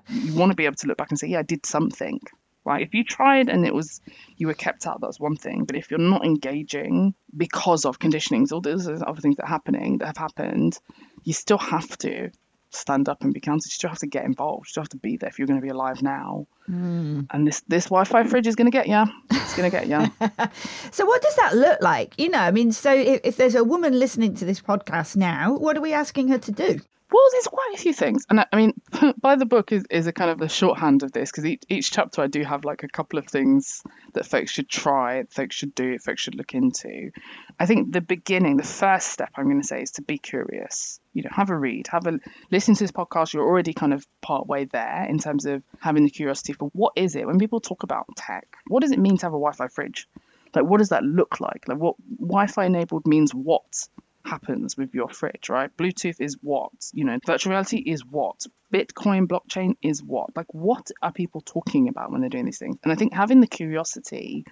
[0.09, 2.20] You want to be able to look back and say yeah I did something.
[2.64, 4.01] Right if you tried and it was
[4.37, 8.53] you were kept out that's one thing but if you're not engaging because of conditionings
[8.53, 10.79] all those other things that are happening that have happened
[11.25, 12.31] you still have to
[12.70, 13.66] stand up and be counted.
[13.66, 14.66] You still have to get involved.
[14.66, 16.46] You still have to be there if you're going to be alive now.
[16.70, 17.26] Mm.
[17.30, 19.04] And this this Wi-Fi fridge is going to get you.
[19.30, 20.11] It's going to get you.
[20.90, 22.18] so what does that look like?
[22.18, 25.56] You know, I mean, so if, if there's a woman listening to this podcast now,
[25.56, 26.80] what are we asking her to do?
[27.12, 28.81] Well, there's quite a few things, and I, I mean,
[29.20, 31.90] by the book is, is a kind of the shorthand of this because each, each
[31.90, 35.75] chapter I do have like a couple of things that folks should try, folks should
[35.75, 37.11] do, folks should look into.
[37.59, 41.01] I think the beginning, the first step I'm going to say is to be curious.
[41.12, 42.20] You know, have a read, have a
[42.53, 43.33] listen to this podcast.
[43.33, 46.92] You're already kind of part way there in terms of having the curiosity for what
[46.94, 48.46] is it when people talk about tech.
[48.68, 50.07] What does it mean to have a Wi-Fi fridge?
[50.55, 51.66] Like, what does that look like?
[51.66, 53.88] Like, what Wi-Fi enabled means what?
[54.24, 55.74] Happens with your fridge, right?
[55.76, 56.72] Bluetooth is what?
[56.92, 58.46] You know, virtual reality is what?
[58.72, 60.37] Bitcoin blockchain is what?
[60.37, 62.76] Like, what are people talking about when they're doing these things?
[62.85, 64.44] And I think having the curiosity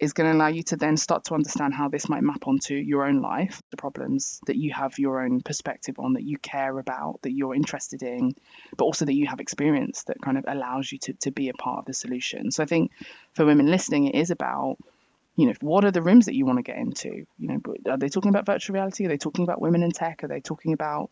[0.00, 2.74] is going to allow you to then start to understand how this might map onto
[2.74, 6.78] your own life, the problems that you have your own perspective on, that you care
[6.78, 8.34] about, that you're interested in,
[8.76, 11.54] but also that you have experience that kind of allows you to, to be a
[11.54, 12.50] part of the solution.
[12.52, 12.92] So I think
[13.34, 14.76] for women listening, it is about
[15.38, 17.24] you know, what are the rooms that you want to get into?
[17.38, 19.04] You know, are they talking about virtual reality?
[19.06, 20.24] Are they talking about women in tech?
[20.24, 21.10] Are they talking about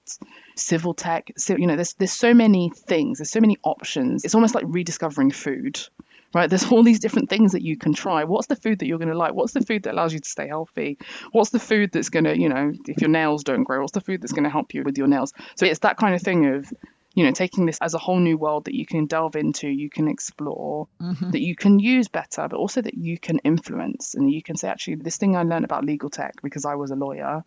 [0.57, 1.31] civil tech?
[1.37, 3.19] So, you know, there's there's so many things.
[3.19, 4.25] There's so many options.
[4.25, 5.79] It's almost like rediscovering food,
[6.35, 6.51] right?
[6.51, 8.25] There's all these different things that you can try.
[8.25, 9.33] What's the food that you're going to like?
[9.33, 10.99] What's the food that allows you to stay healthy?
[11.31, 14.01] What's the food that's going to, you know, if your nails don't grow, what's the
[14.01, 15.35] food that's going to help you with your nails?
[15.55, 16.73] So it's that kind of thing of
[17.16, 19.88] you know, taking this as a whole new world that you can delve into, you
[19.88, 21.31] can explore, mm-hmm.
[21.31, 24.14] that you can use better, but also that you can influence.
[24.14, 26.90] And you can say, actually, this thing I learned about legal tech because I was
[26.90, 27.42] a lawyer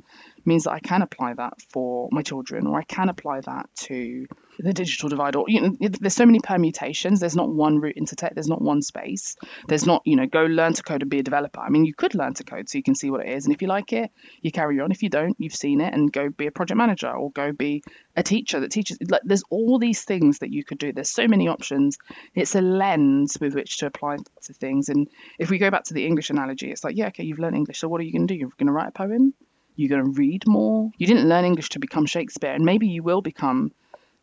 [0.46, 4.26] means that I can apply that for my children, or I can apply that to
[4.60, 7.20] the digital divide or you know there's so many permutations.
[7.20, 8.34] There's not one route into tech.
[8.34, 9.38] There's not one space.
[9.68, 11.62] There's not you know go learn to code and be a developer.
[11.62, 13.46] I mean you could learn to code so you can see what it is.
[13.46, 14.92] And if you like it you carry on.
[14.92, 17.84] If you don't you've seen it and go be a project manager or go be
[18.16, 18.98] a teacher that teaches.
[19.08, 20.92] Like there's all these things that you could do.
[20.92, 21.98] There's so many options.
[22.36, 24.90] It's a lens with which to apply to things.
[24.90, 25.08] And
[25.40, 27.80] if we go back to the english analogy it's like yeah okay you've learned english.
[27.80, 28.38] So what are you going to do?
[28.38, 29.34] You're going to write a poem
[29.80, 33.04] you're going to read more you didn't learn english to become shakespeare and maybe you
[33.04, 33.72] will become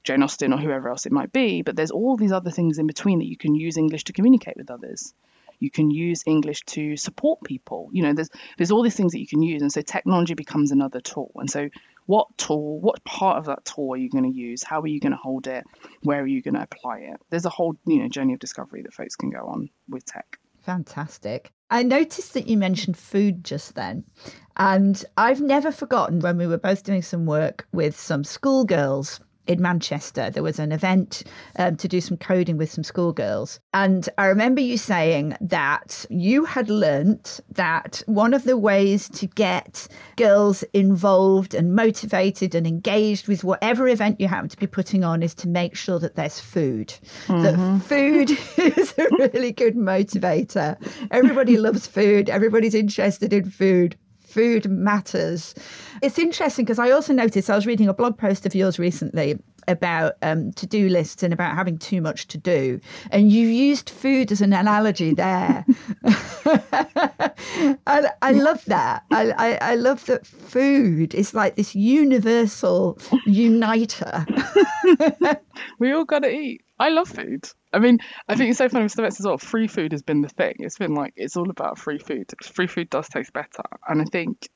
[0.06, 2.86] Jane Austen or whoever else it might be, but there's all these other things in
[2.86, 5.12] between that you can use English to communicate with others.
[5.58, 7.88] You can use English to support people.
[7.92, 10.70] You know, there's there's all these things that you can use, and so technology becomes
[10.70, 11.32] another tool.
[11.36, 11.70] And so,
[12.04, 14.62] what tool, what part of that tool are you going to use?
[14.62, 15.64] How are you going to hold it?
[16.02, 17.16] Where are you going to apply it?
[17.30, 20.38] There's a whole you know journey of discovery that folks can go on with tech.
[20.62, 21.52] Fantastic.
[21.70, 24.04] I noticed that you mentioned food just then.
[24.56, 29.62] And I've never forgotten when we were both doing some work with some schoolgirls in
[29.62, 30.30] Manchester.
[30.30, 31.22] There was an event
[31.58, 33.60] um, to do some coding with some schoolgirls.
[33.74, 39.26] And I remember you saying that you had learnt that one of the ways to
[39.26, 45.04] get girls involved and motivated and engaged with whatever event you happen to be putting
[45.04, 46.94] on is to make sure that there's food.
[47.26, 47.42] Mm-hmm.
[47.42, 48.30] That food
[48.76, 50.76] is a really good motivator.
[51.10, 53.96] Everybody loves food, everybody's interested in food
[54.36, 55.54] food matters.
[56.02, 59.38] It's interesting because I also noticed I was reading a blog post of yours recently
[59.66, 62.78] about um, to do lists and about having too much to do.
[63.10, 65.64] And you used food as an analogy there.
[67.86, 69.04] I, I love that.
[69.10, 74.26] I, I, I love that food is like this universal uniter.
[75.78, 76.62] we all got to eat.
[76.78, 77.48] I love food.
[77.76, 79.36] I mean, I think it's so funny with STEMettes as well.
[79.36, 80.54] Free food has been the thing.
[80.60, 82.32] It's been like it's all about free food.
[82.42, 84.48] Free food does taste better, and I think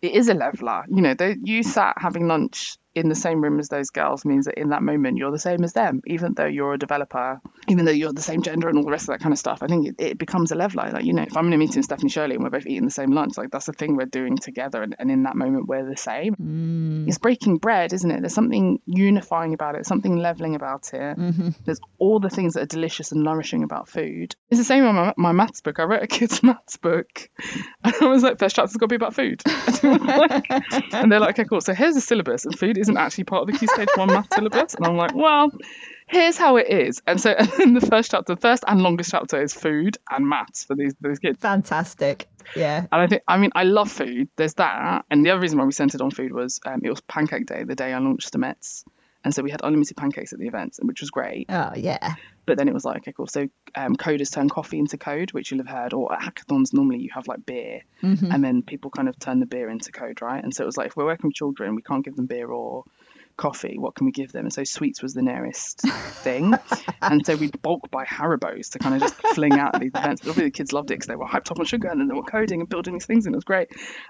[0.00, 0.84] it is a leveler.
[0.88, 4.46] You know, they, you sat having lunch in the same room as those girls means
[4.46, 7.84] that in that moment you're the same as them, even though you're a developer, even
[7.84, 9.62] though you're the same gender and all the rest of that kind of stuff.
[9.62, 10.90] I think it, it becomes a leveler.
[10.90, 12.84] Like, you know, if I'm in a meeting with Stephanie Shirley and we're both eating
[12.84, 14.82] the same lunch, like that's the thing we're doing together.
[14.82, 16.34] And, and in that moment, we're the same.
[16.36, 17.08] Mm.
[17.08, 18.20] It's breaking bread, isn't it?
[18.20, 21.16] There's something unifying about it, something leveling about it.
[21.16, 21.50] Mm-hmm.
[21.64, 24.34] There's all the things that are delicious and nourishing about food.
[24.50, 25.80] It's the same on my, my maths book.
[25.80, 27.30] I wrote a kid's maths book.
[27.84, 29.42] And I was like, first chapter's got to be about food.
[29.82, 31.60] and they're like, okay, cool.
[31.60, 34.32] So here's the syllabus, and food isn't actually part of the Key Stage 1 math
[34.34, 34.74] syllabus.
[34.74, 35.50] And I'm like, well,
[36.06, 37.02] here's how it is.
[37.06, 40.64] And so in the first chapter, the first and longest chapter is food and maths
[40.64, 41.38] for these, these kids.
[41.40, 42.28] Fantastic.
[42.54, 42.86] Yeah.
[42.92, 44.28] And I think, I mean, I love food.
[44.36, 45.04] There's that.
[45.10, 47.64] And the other reason why we centered on food was um, it was Pancake Day,
[47.64, 48.84] the day I launched STEMettes.
[49.24, 51.46] And so we had unlimited pancakes at the event, which was great.
[51.48, 52.14] Oh, yeah.
[52.44, 53.28] But then it was like, okay, cool.
[53.28, 55.92] So um, coders turn coffee into code, which you'll have heard.
[55.92, 58.32] Or at hackathons, normally you have like beer, mm-hmm.
[58.32, 60.42] and then people kind of turn the beer into code, right?
[60.42, 62.48] And so it was like, if we're working with children, we can't give them beer
[62.48, 62.84] or
[63.36, 63.76] coffee.
[63.78, 64.44] What can we give them?
[64.44, 66.54] And so sweets was the nearest thing.
[67.02, 70.22] and so we'd bulk buy Haribos to kind of just fling out at these events.
[70.22, 72.08] But obviously the kids loved it because they were hyped up on sugar and then
[72.08, 73.68] they were coding and building these things and it was great.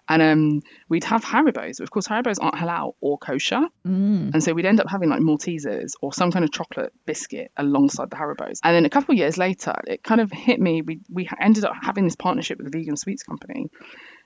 [0.08, 1.78] And um, we'd have Haribos.
[1.78, 3.62] But of course, Haribos aren't halal or kosher.
[3.86, 4.34] Mm.
[4.34, 8.10] And so we'd end up having like Maltesers or some kind of chocolate biscuit alongside
[8.10, 8.60] the Haribos.
[8.62, 10.82] And then a couple of years later, it kind of hit me.
[10.82, 13.68] We, we ended up having this partnership with a vegan sweets company.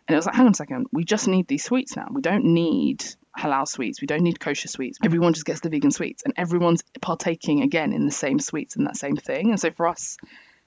[0.09, 2.09] And it was like, hang on a second, we just need these sweets now.
[2.13, 3.05] We don't need
[3.39, 4.01] halal sweets.
[4.01, 4.99] We don't need kosher sweets.
[5.05, 8.87] Everyone just gets the vegan sweets and everyone's partaking again in the same sweets and
[8.87, 9.51] that same thing.
[9.51, 10.17] And so for us,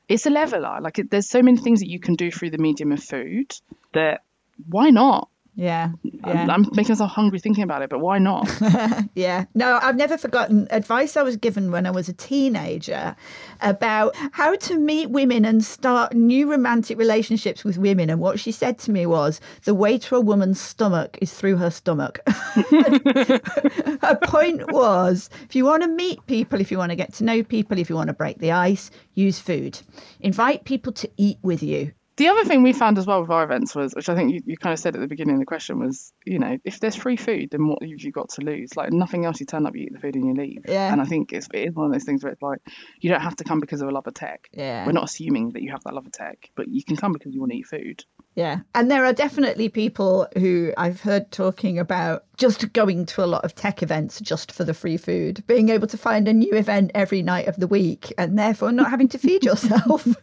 [0.08, 0.80] it's a leveler.
[0.82, 3.54] Like there's so many things that you can do through the medium of food
[3.94, 4.22] that
[4.68, 5.30] why not?
[5.60, 5.92] Yeah.
[6.24, 6.48] I'm, Yeah.
[6.50, 8.50] I'm making myself hungry thinking about it, but why not?
[9.14, 9.44] yeah.
[9.56, 13.14] No, I've never forgotten advice I was given when I was a teenager
[13.60, 18.10] about how to meet women and start new romantic relationships with women.
[18.10, 21.58] And what she said to me was the way to a woman's stomach is through
[21.58, 22.22] her stomach.
[22.26, 27.26] her point was if you want to meet people, if you want to get to
[27.26, 29.78] know people, if you want to break the ice, use food.
[30.22, 31.92] Invite people to eat with you.
[32.20, 34.42] The other thing we found as well with our events was, which I think you,
[34.46, 36.96] you kind of said at the beginning of the question, was, you know, if there's
[36.96, 38.76] free food, then what have you got to lose?
[38.76, 40.66] Like nothing else, you turn up, you eat the food and you leave.
[40.68, 40.92] Yeah.
[40.92, 42.60] And I think it's, it is one of those things where it's like,
[43.00, 44.50] you don't have to come because of a love of tech.
[44.52, 44.86] Yeah.
[44.86, 47.34] We're not assuming that you have that love of tech, but you can come because
[47.34, 48.04] you want to eat food.
[48.36, 48.60] Yeah.
[48.74, 53.44] And there are definitely people who I've heard talking about just going to a lot
[53.44, 56.92] of tech events just for the free food, being able to find a new event
[56.96, 60.08] every night of the week and therefore not having to feed yourself.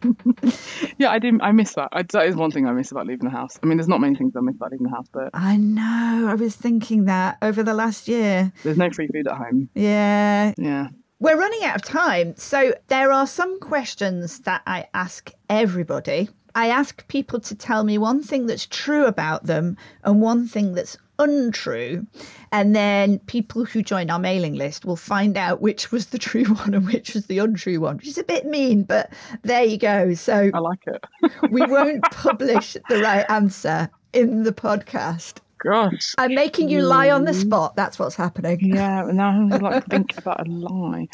[0.99, 1.37] Yeah, I do.
[1.41, 1.89] I miss that.
[1.91, 3.59] I, that is one thing I miss about leaving the house.
[3.61, 6.27] I mean, there's not many things I miss about leaving the house, but I know.
[6.27, 8.51] I was thinking that over the last year.
[8.63, 9.69] there's no free food at home.
[9.75, 10.53] Yeah.
[10.57, 10.87] Yeah.
[11.19, 12.35] We're running out of time.
[12.35, 16.29] So there are some questions that I ask everybody.
[16.57, 20.73] I ask people to tell me one thing that's true about them and one thing
[20.73, 22.07] that's untrue.
[22.51, 26.45] And then people who join our mailing list will find out which was the true
[26.45, 29.77] one and which was the untrue one, which is a bit mean, but there you
[29.77, 30.15] go.
[30.15, 31.03] So I like it.
[31.51, 35.41] we won't publish the right answer in the podcast.
[35.63, 36.15] Gosh.
[36.17, 37.41] I'm making you lie on the mm.
[37.41, 37.75] spot.
[37.75, 38.61] That's what's happening.
[38.61, 41.07] Yeah, now I'm like think about a lie.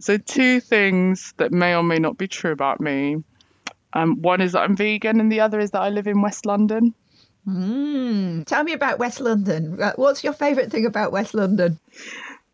[0.00, 3.22] So two things that may or may not be true about me.
[3.92, 6.46] Um, one is that I'm vegan, and the other is that I live in West
[6.46, 6.94] London.
[7.46, 8.44] Mm.
[8.44, 9.80] Tell me about West London.
[9.82, 11.78] Uh, What's your favourite thing about West London?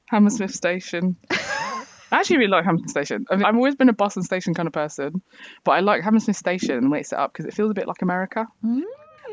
[0.07, 1.17] Hammersmith Station.
[1.31, 1.87] I
[2.21, 3.27] actually really like Hammersmith Station.
[3.29, 5.21] I mean, I've always been a bus and station kind of person,
[5.65, 7.75] but I like Hammersmith Station and the way it's set up because it feels a
[7.75, 8.47] bit like America.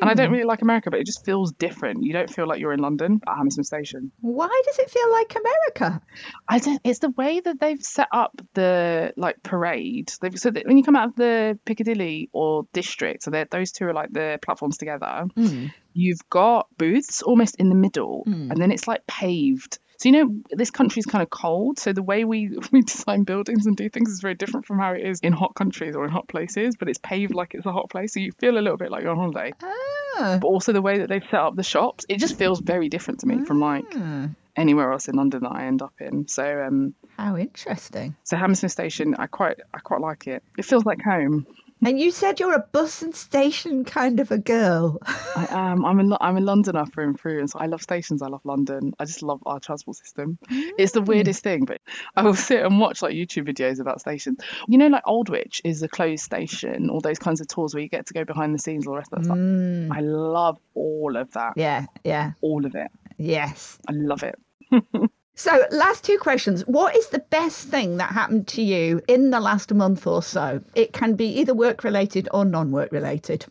[0.02, 0.34] And I don't hmm.
[0.34, 2.04] really like America, but it just feels different.
[2.04, 4.12] You don't feel like you're in London at Hammersmith Station.
[4.20, 6.02] Why does it feel like America?
[6.50, 6.82] I don't.
[6.84, 10.12] It's the way that they've set up the like parade.
[10.20, 13.86] They've so that when you come out of the Piccadilly or District, so those two
[13.86, 15.26] are like the platforms together.
[15.36, 15.68] Hmm.
[15.94, 18.50] You've got booths almost in the middle, hmm.
[18.52, 19.78] and then it's like paved.
[20.02, 23.68] So you know this country's kind of cold, so the way we we design buildings
[23.68, 26.10] and do things is very different from how it is in hot countries or in
[26.10, 26.76] hot places.
[26.76, 29.04] But it's paved like it's a hot place, so you feel a little bit like
[29.04, 29.54] you're on holiday.
[29.62, 32.90] Ah, But also the way that they've set up the shops, it just feels very
[32.90, 36.28] different to me from like ah, anywhere else in London that I end up in.
[36.28, 38.16] So um, how interesting.
[38.24, 40.42] so Hammersmith Station, I quite I quite like it.
[40.58, 41.46] It feels like home.
[41.84, 45.00] And you said you're a bus and station kind of a girl.
[45.36, 45.84] I am.
[45.84, 48.22] I'm a Lo- I'm a Londoner through and through, and so I love stations.
[48.22, 48.94] I love London.
[49.00, 50.38] I just love our transport system.
[50.50, 51.82] It's the weirdest thing, but
[52.16, 54.40] I will sit and watch like YouTube videos about stations.
[54.68, 56.90] You know, like Aldwych is a closed station.
[56.92, 58.98] All those kinds of tours where you get to go behind the scenes, all the
[59.00, 59.38] rest of that stuff.
[59.38, 61.54] Mm, I love all of that.
[61.56, 62.92] yeah, yeah, All of it.
[63.18, 63.80] yes.
[63.88, 64.36] I love it.
[65.34, 66.62] So, last two questions.
[66.68, 70.62] What is the best thing that happened to you in the last month or so?
[70.76, 73.46] It can be either work related or non work related.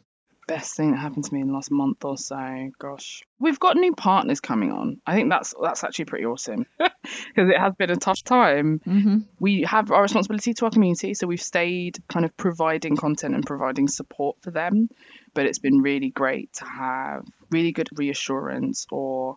[0.47, 3.77] best thing that happened to me in the last month or so gosh we've got
[3.77, 7.89] new partners coming on i think that's that's actually pretty awesome because it has been
[7.91, 9.19] a tough time Mm-hmm.
[9.39, 13.47] we have our responsibility to our community so we've stayed kind of providing content and
[13.47, 14.89] providing support for them
[15.35, 19.37] but it's been really great to have really good reassurance or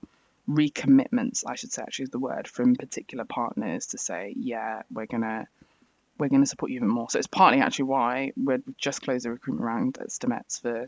[0.49, 5.05] recommitments i should say actually is the word from particular partners to say yeah we're
[5.05, 5.47] gonna
[6.19, 7.09] we're to support you even more.
[7.09, 10.85] So it's partly actually why we've just closed a recruitment round at STEMettes for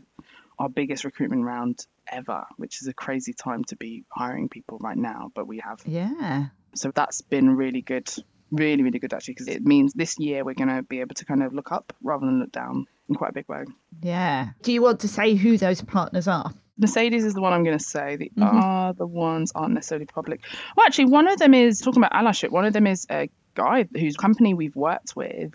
[0.58, 4.96] our biggest recruitment round ever, which is a crazy time to be hiring people right
[4.96, 5.32] now.
[5.34, 6.46] But we have, Yeah.
[6.76, 8.08] so that's been really good,
[8.52, 11.42] really, really good actually, because it means this year we're to be able to kind
[11.42, 13.64] of look up rather than look down in quite a big way.
[14.02, 14.50] Yeah.
[14.62, 16.52] Do you want to say who those partners are?
[16.78, 18.16] Mercedes is the one I'm going to say.
[18.16, 20.40] The other ones aren't necessarily public.
[20.76, 22.50] Well, actually, one of them is talking about allyship.
[22.50, 25.54] One of them is a guy whose company we've worked with.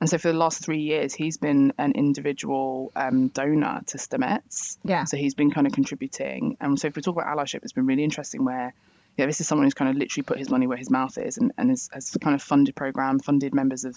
[0.00, 4.78] And so for the last three years, he's been an individual um, donor to STEMettes.
[4.84, 5.04] Yeah.
[5.04, 6.56] So he's been kind of contributing.
[6.60, 8.74] And so if we talk about allyship, it's been really interesting where
[9.16, 11.36] yeah, this is someone who's kind of literally put his money where his mouth is
[11.36, 13.94] and, and has, has kind of funded program, funded members of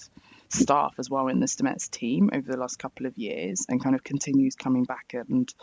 [0.49, 3.95] staff as well in the STEMettes team over the last couple of years and kind
[3.95, 5.53] of continues coming back and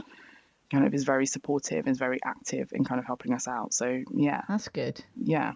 [0.73, 3.73] kind of is very supportive and is very active in kind of helping us out.
[3.75, 4.43] So yeah.
[4.49, 5.05] That's good.
[5.17, 5.53] Yeah.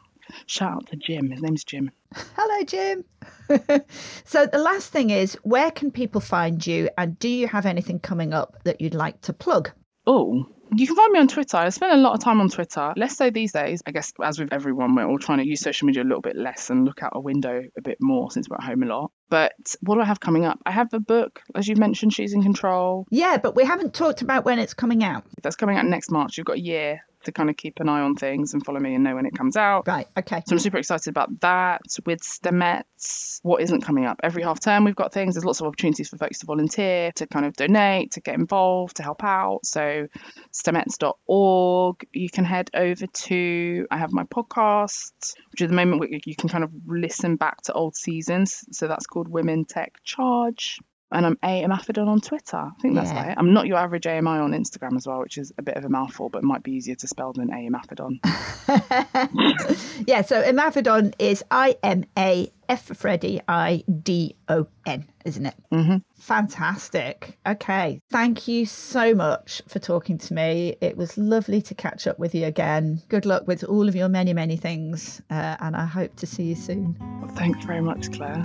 [0.46, 1.30] Shout out to Jim.
[1.30, 1.90] His name's Jim.
[2.36, 3.04] Hello, Jim.
[4.24, 7.98] so the last thing is where can people find you and do you have anything
[7.98, 9.70] coming up that you'd like to plug?
[10.06, 11.56] Oh, you can find me on Twitter.
[11.56, 12.92] I spend a lot of time on Twitter.
[12.96, 13.82] Let's say these days.
[13.86, 16.36] I guess, as with everyone, we're all trying to use social media a little bit
[16.36, 19.10] less and look out a window a bit more since we're at home a lot.
[19.28, 20.58] But what do I have coming up?
[20.66, 23.06] I have a book, as you mentioned, She's in Control.
[23.10, 25.24] Yeah, but we haven't talked about when it's coming out.
[25.42, 26.36] That's coming out next March.
[26.38, 28.94] You've got a year to kind of keep an eye on things and follow me
[28.94, 29.86] and know when it comes out.
[29.86, 30.42] Right, okay.
[30.46, 31.82] So I'm super excited about that.
[32.04, 34.20] With STEMettes, what isn't coming up?
[34.22, 35.34] Every half term we've got things.
[35.34, 38.96] There's lots of opportunities for folks to volunteer, to kind of donate, to get involved,
[38.96, 39.60] to help out.
[39.64, 40.06] So
[40.52, 42.06] stemettes.org.
[42.12, 46.48] You can head over to, I have my podcast, which at the moment you can
[46.48, 48.64] kind of listen back to old seasons.
[48.72, 50.78] So that's called Women Tech Charge
[51.12, 52.56] and I'm A Imafidon on Twitter.
[52.56, 53.28] I think that's yeah.
[53.28, 53.34] right.
[53.38, 55.88] I'm not your average AMI on Instagram as well, which is a bit of a
[55.88, 58.18] mouthful, but might be easier to spell than A Imafidon.
[60.06, 65.46] yeah, so Imafidon is I M A F for Freddie I D O N, isn't
[65.46, 65.54] it?
[65.72, 65.98] Mm-hmm.
[66.18, 67.38] Fantastic.
[67.46, 68.00] Okay.
[68.10, 70.76] Thank you so much for talking to me.
[70.80, 73.00] It was lovely to catch up with you again.
[73.08, 76.44] Good luck with all of your many, many things, uh, and I hope to see
[76.44, 76.96] you soon.
[77.22, 78.44] Well, thanks very much, Clare.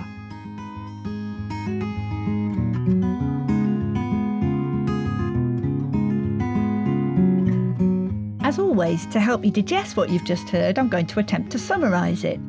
[8.72, 12.24] Always, to help you digest what you've just heard, I'm going to attempt to summarise
[12.24, 12.40] it.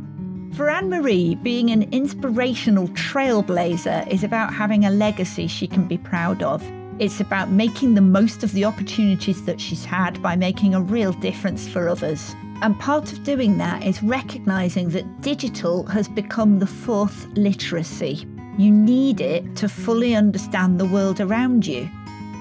[0.54, 5.98] For Anne Marie, being an inspirational trailblazer is about having a legacy she can be
[5.98, 6.64] proud of.
[6.98, 11.12] It's about making the most of the opportunities that she's had by making a real
[11.12, 12.34] difference for others.
[12.62, 18.26] And part of doing that is recognising that digital has become the fourth literacy.
[18.58, 21.90] You need it to fully understand the world around you.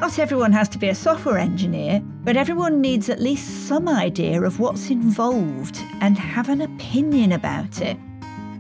[0.03, 4.42] Not everyone has to be a software engineer, but everyone needs at least some idea
[4.42, 7.96] of what's involved and have an opinion about it.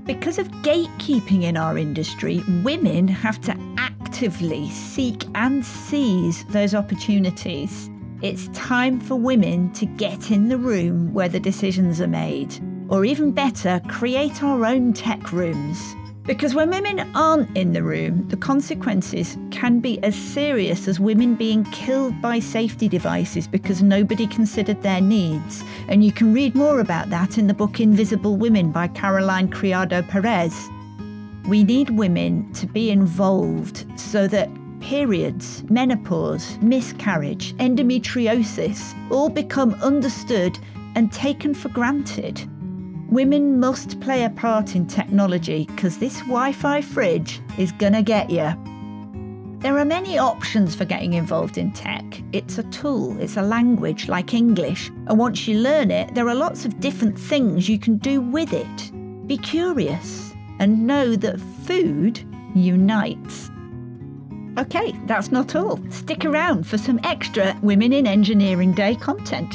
[0.04, 7.90] Because of gatekeeping in our industry, women have to actively seek and seize those opportunities.
[8.20, 12.54] It's time for women to get in the room where the decisions are made,
[12.88, 15.96] or even better, create our own tech rooms.
[16.24, 21.34] Because when women aren't in the room, the consequences can be as serious as women
[21.34, 25.64] being killed by safety devices because nobody considered their needs.
[25.88, 30.02] And you can read more about that in the book Invisible Women by Caroline Criado
[30.02, 30.68] Perez.
[31.48, 34.48] We need women to be involved so that
[34.80, 40.56] periods, menopause, miscarriage, endometriosis all become understood
[40.94, 42.48] and taken for granted.
[43.12, 48.00] Women must play a part in technology because this Wi Fi fridge is going to
[48.00, 48.56] get you.
[49.58, 52.04] There are many options for getting involved in tech.
[52.32, 56.34] It's a tool, it's a language like English, and once you learn it, there are
[56.34, 59.26] lots of different things you can do with it.
[59.26, 62.18] Be curious and know that food
[62.54, 63.50] unites.
[64.58, 65.78] Okay, that's not all.
[65.90, 69.54] Stick around for some extra Women in Engineering Day content.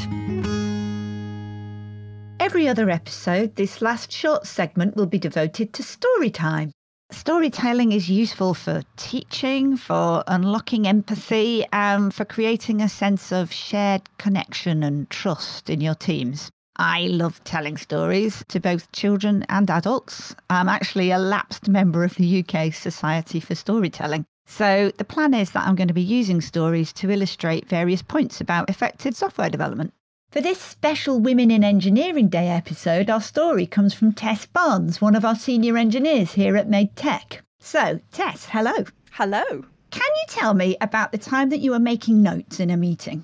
[2.48, 6.72] Every other episode, this last short segment will be devoted to story time.
[7.12, 14.04] Storytelling is useful for teaching, for unlocking empathy, and for creating a sense of shared
[14.18, 16.50] connection and trust in your teams.
[16.78, 20.34] I love telling stories to both children and adults.
[20.50, 24.24] I'm actually a lapsed member of the UK Society for Storytelling.
[24.46, 28.40] So the plan is that I'm going to be using stories to illustrate various points
[28.40, 29.94] about effective software development.
[30.30, 35.16] For this special Women in Engineering Day episode, our story comes from Tess Barnes, one
[35.16, 37.44] of our senior engineers here at Made Tech.
[37.60, 38.74] So, Tess, hello.
[39.12, 39.46] Hello.
[39.90, 43.24] Can you tell me about the time that you were making notes in a meeting?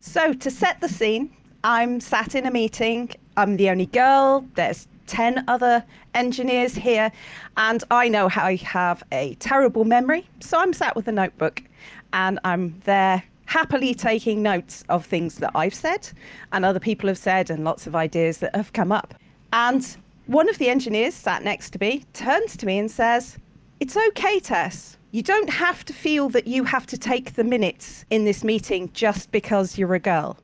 [0.00, 3.10] So, to set the scene, I'm sat in a meeting.
[3.36, 4.46] I'm the only girl.
[4.54, 5.84] There's 10 other
[6.14, 7.10] engineers here,
[7.56, 10.28] and I know I have a terrible memory.
[10.38, 11.64] So, I'm sat with a notebook
[12.12, 13.24] and I'm there
[13.54, 16.10] happily taking notes of things that I've said
[16.50, 19.14] and other people have said and lots of ideas that have come up.
[19.52, 19.96] And
[20.26, 23.38] one of the engineers sat next to me turns to me and says,
[23.78, 24.98] It's okay, Tess.
[25.12, 28.90] You don't have to feel that you have to take the minutes in this meeting
[28.92, 30.36] just because you're a girl.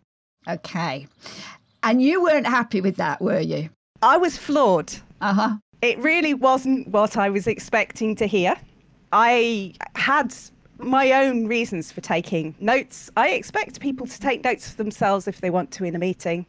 [0.46, 1.08] Okay.
[1.82, 3.70] And you weren't happy with that, were you?
[4.02, 4.92] I was floored.
[5.20, 5.56] Uh huh.
[5.82, 8.54] It really wasn't what I was expecting to hear.
[9.10, 10.32] I had
[10.82, 13.10] my own reasons for taking notes.
[13.16, 16.46] I expect people to take notes for themselves if they want to in a meeting.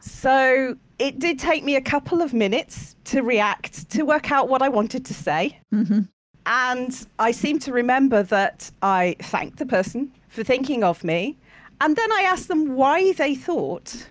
[0.00, 4.62] So it did take me a couple of minutes to react, to work out what
[4.62, 5.58] I wanted to say.
[5.72, 6.00] Mm-hmm.
[6.46, 11.36] And I seem to remember that I thanked the person for thinking of me.
[11.80, 14.08] And then I asked them why they thought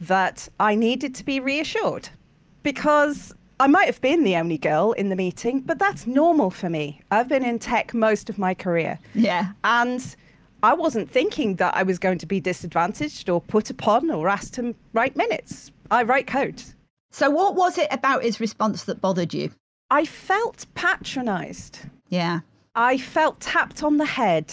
[0.00, 2.08] that I needed to be reassured.
[2.62, 6.68] Because I might have been the only girl in the meeting, but that's normal for
[6.68, 7.00] me.
[7.10, 8.98] I've been in tech most of my career.
[9.14, 9.52] Yeah.
[9.64, 10.14] And
[10.62, 14.54] I wasn't thinking that I was going to be disadvantaged or put upon or asked
[14.54, 15.70] to write minutes.
[15.90, 16.62] I write code.
[17.12, 19.50] So, what was it about his response that bothered you?
[19.90, 21.78] I felt patronized.
[22.10, 22.40] Yeah.
[22.74, 24.52] I felt tapped on the head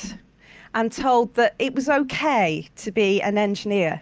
[0.75, 4.01] and told that it was okay to be an engineer.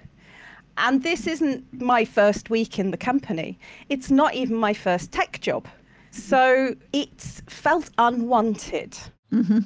[0.77, 3.59] And this isn't my first week in the company.
[3.89, 5.67] It's not even my first tech job.
[6.11, 8.97] So it felt unwanted.
[9.31, 9.59] Mm-hmm.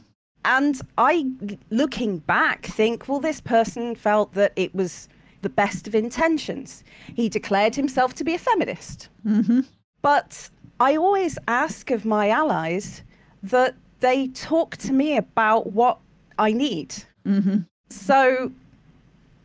[0.45, 1.25] And I,
[1.71, 5.09] looking back, think, well, this person felt that it was
[5.41, 6.83] the best of intentions.
[7.15, 9.09] He declared himself to be a feminist.
[9.25, 9.61] Mm-hmm.
[10.01, 10.49] But
[10.79, 13.01] I always ask of my allies
[13.41, 15.99] that they talk to me about what
[16.37, 16.93] I need.
[17.25, 17.59] Mm-hmm.
[17.89, 18.51] So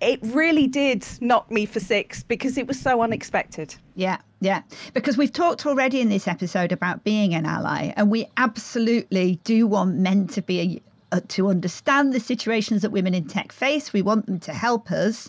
[0.00, 3.74] it really did knock me for six because it was so unexpected.
[3.94, 4.62] Yeah, yeah.
[4.94, 9.66] Because we've talked already in this episode about being an ally, and we absolutely do
[9.66, 10.82] want men to be
[11.12, 13.92] uh, to understand the situations that women in tech face.
[13.92, 15.28] We want them to help us,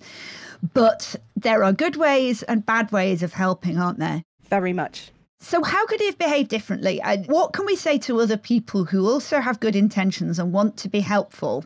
[0.74, 4.24] but there are good ways and bad ways of helping, aren't there?
[4.50, 5.12] Very much.
[5.40, 7.02] So, how could he have behaved differently?
[7.02, 10.78] And what can we say to other people who also have good intentions and want
[10.78, 11.66] to be helpful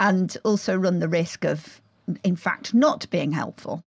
[0.00, 1.82] and also run the risk of,
[2.24, 3.82] in fact, not being helpful?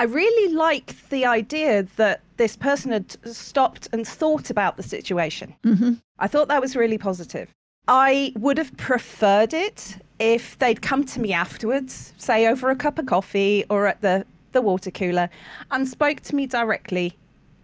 [0.00, 5.54] I really like the idea that this person had stopped and thought about the situation.
[5.64, 5.94] Mm-hmm.
[6.20, 7.52] I thought that was really positive.
[7.88, 12.98] I would have preferred it if they'd come to me afterwards, say over a cup
[12.98, 15.30] of coffee or at the, the water cooler,
[15.70, 17.16] and spoke to me directly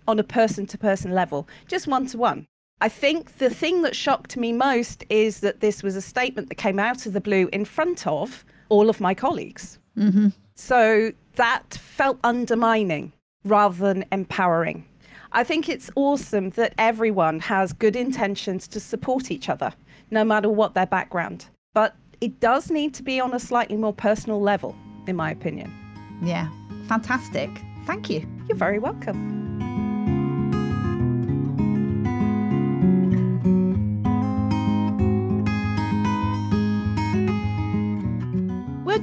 [0.08, 2.46] on a person to person level, just one to one.
[2.80, 6.56] I think the thing that shocked me most is that this was a statement that
[6.56, 9.78] came out of the blue in front of all of my colleagues.
[9.97, 10.28] Mm-hmm.
[10.55, 13.12] So that felt undermining
[13.45, 14.84] rather than empowering.
[15.32, 19.72] I think it's awesome that everyone has good intentions to support each other,
[20.11, 21.47] no matter what their background.
[21.74, 24.76] But it does need to be on a slightly more personal level,
[25.09, 25.74] in my opinion.
[26.22, 26.49] Yeah,
[26.86, 27.51] fantastic.
[27.84, 28.26] Thank you.
[28.49, 29.53] You're very welcome.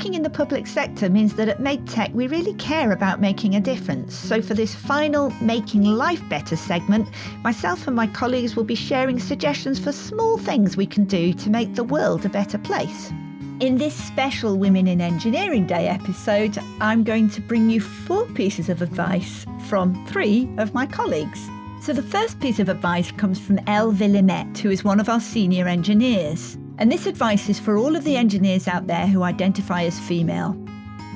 [0.01, 3.59] Working in the public sector means that at MadeTech we really care about making a
[3.59, 4.15] difference.
[4.15, 7.07] So, for this final Making Life Better segment,
[7.43, 11.51] myself and my colleagues will be sharing suggestions for small things we can do to
[11.51, 13.11] make the world a better place.
[13.59, 18.69] In this special Women in Engineering Day episode, I'm going to bring you four pieces
[18.69, 21.47] of advice from three of my colleagues.
[21.79, 25.21] So, the first piece of advice comes from Elle Villemette, who is one of our
[25.21, 26.57] senior engineers.
[26.77, 30.57] And this advice is for all of the engineers out there who identify as female.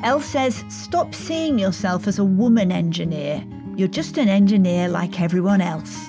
[0.04, 3.44] Elle says, stop seeing yourself as a woman engineer.
[3.76, 6.08] You're just an engineer like everyone else.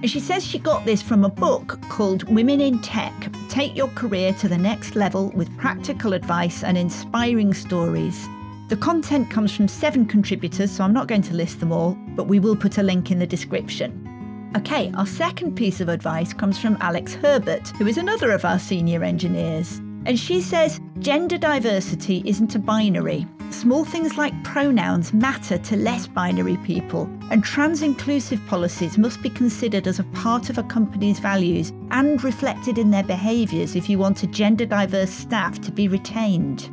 [0.00, 3.88] And she says she got this from a book called Women in Tech Take Your
[3.88, 8.28] Career to the Next Level with Practical Advice and Inspiring Stories.
[8.68, 12.28] The content comes from seven contributors, so I'm not going to list them all, but
[12.28, 14.07] we will put a link in the description.
[14.56, 18.58] Okay, our second piece of advice comes from Alex Herbert, who is another of our
[18.58, 19.78] senior engineers.
[20.06, 23.26] And she says gender diversity isn't a binary.
[23.50, 29.28] Small things like pronouns matter to less binary people, and trans inclusive policies must be
[29.30, 33.98] considered as a part of a company's values and reflected in their behaviours if you
[33.98, 36.70] want a gender diverse staff to be retained.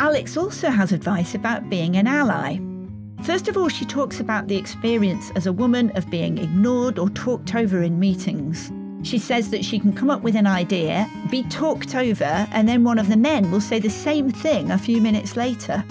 [0.00, 2.58] Alex also has advice about being an ally.
[3.22, 7.10] First of all, she talks about the experience as a woman of being ignored or
[7.10, 8.70] talked over in meetings.
[9.02, 12.84] She says that she can come up with an idea, be talked over, and then
[12.84, 15.84] one of the men will say the same thing a few minutes later.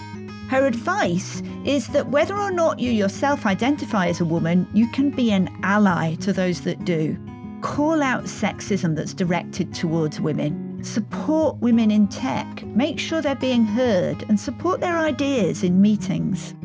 [0.49, 5.09] Her advice is that whether or not you yourself identify as a woman, you can
[5.09, 7.17] be an ally to those that do.
[7.61, 10.84] Call out sexism that's directed towards women.
[10.84, 12.63] Support women in tech.
[12.67, 16.55] Make sure they're being heard and support their ideas in meetings.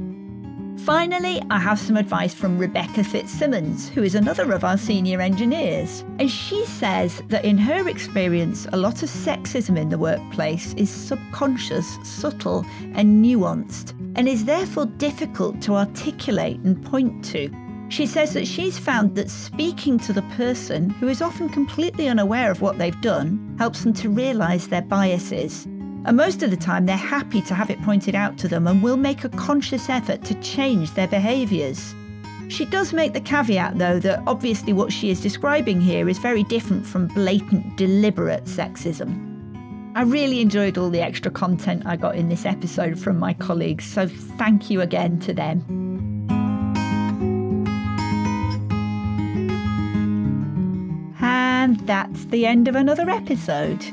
[0.85, 6.01] Finally, I have some advice from Rebecca Fitzsimmons, who is another of our senior engineers.
[6.19, 10.91] And she says that in her experience, a lot of sexism in the workplace is
[10.91, 17.49] subconscious, subtle, and nuanced, and is therefore difficult to articulate and point to.
[17.89, 22.51] She says that she's found that speaking to the person, who is often completely unaware
[22.51, 25.69] of what they've done, helps them to realise their biases.
[26.05, 28.83] And most of the time, they're happy to have it pointed out to them and
[28.83, 31.95] will make a conscious effort to change their behaviours.
[32.49, 36.43] She does make the caveat, though, that obviously what she is describing here is very
[36.43, 39.31] different from blatant, deliberate sexism.
[39.95, 43.85] I really enjoyed all the extra content I got in this episode from my colleagues,
[43.85, 45.63] so thank you again to them.
[51.21, 53.85] And that's the end of another episode.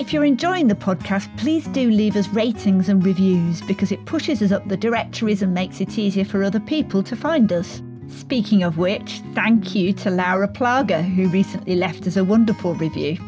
[0.00, 4.40] If you're enjoying the podcast, please do leave us ratings and reviews because it pushes
[4.42, 7.82] us up the directories and makes it easier for other people to find us.
[8.06, 13.18] Speaking of which, thank you to Laura Plaga, who recently left us a wonderful review.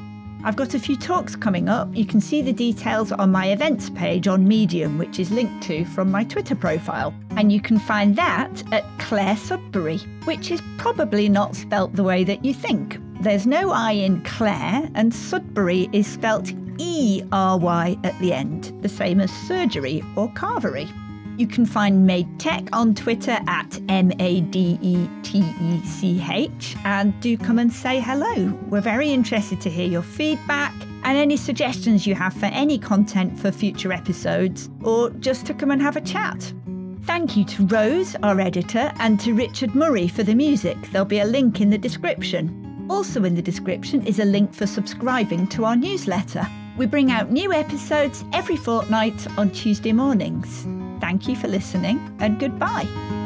[0.44, 1.94] I've got a few talks coming up.
[1.94, 5.84] You can see the details on my events page on Medium, which is linked to
[5.86, 7.12] from my Twitter profile.
[7.32, 12.22] And you can find that at Clare Sudbery, which is probably not spelt the way
[12.24, 12.96] that you think.
[13.20, 18.72] There's no I in Clare, and Sudbery is spelt E R Y at the end,
[18.80, 20.90] the same as surgery or carvery.
[21.36, 26.24] You can find Made Tech on Twitter at M A D E T E C
[26.30, 28.58] H and do come and say hello.
[28.70, 30.72] We're very interested to hear your feedback
[31.04, 35.70] and any suggestions you have for any content for future episodes or just to come
[35.70, 36.54] and have a chat.
[37.02, 40.78] Thank you to Rose, our editor, and to Richard Murray for the music.
[40.90, 42.59] There'll be a link in the description.
[42.90, 46.44] Also, in the description is a link for subscribing to our newsletter.
[46.76, 50.66] We bring out new episodes every fortnight on Tuesday mornings.
[51.00, 53.19] Thank you for listening and goodbye.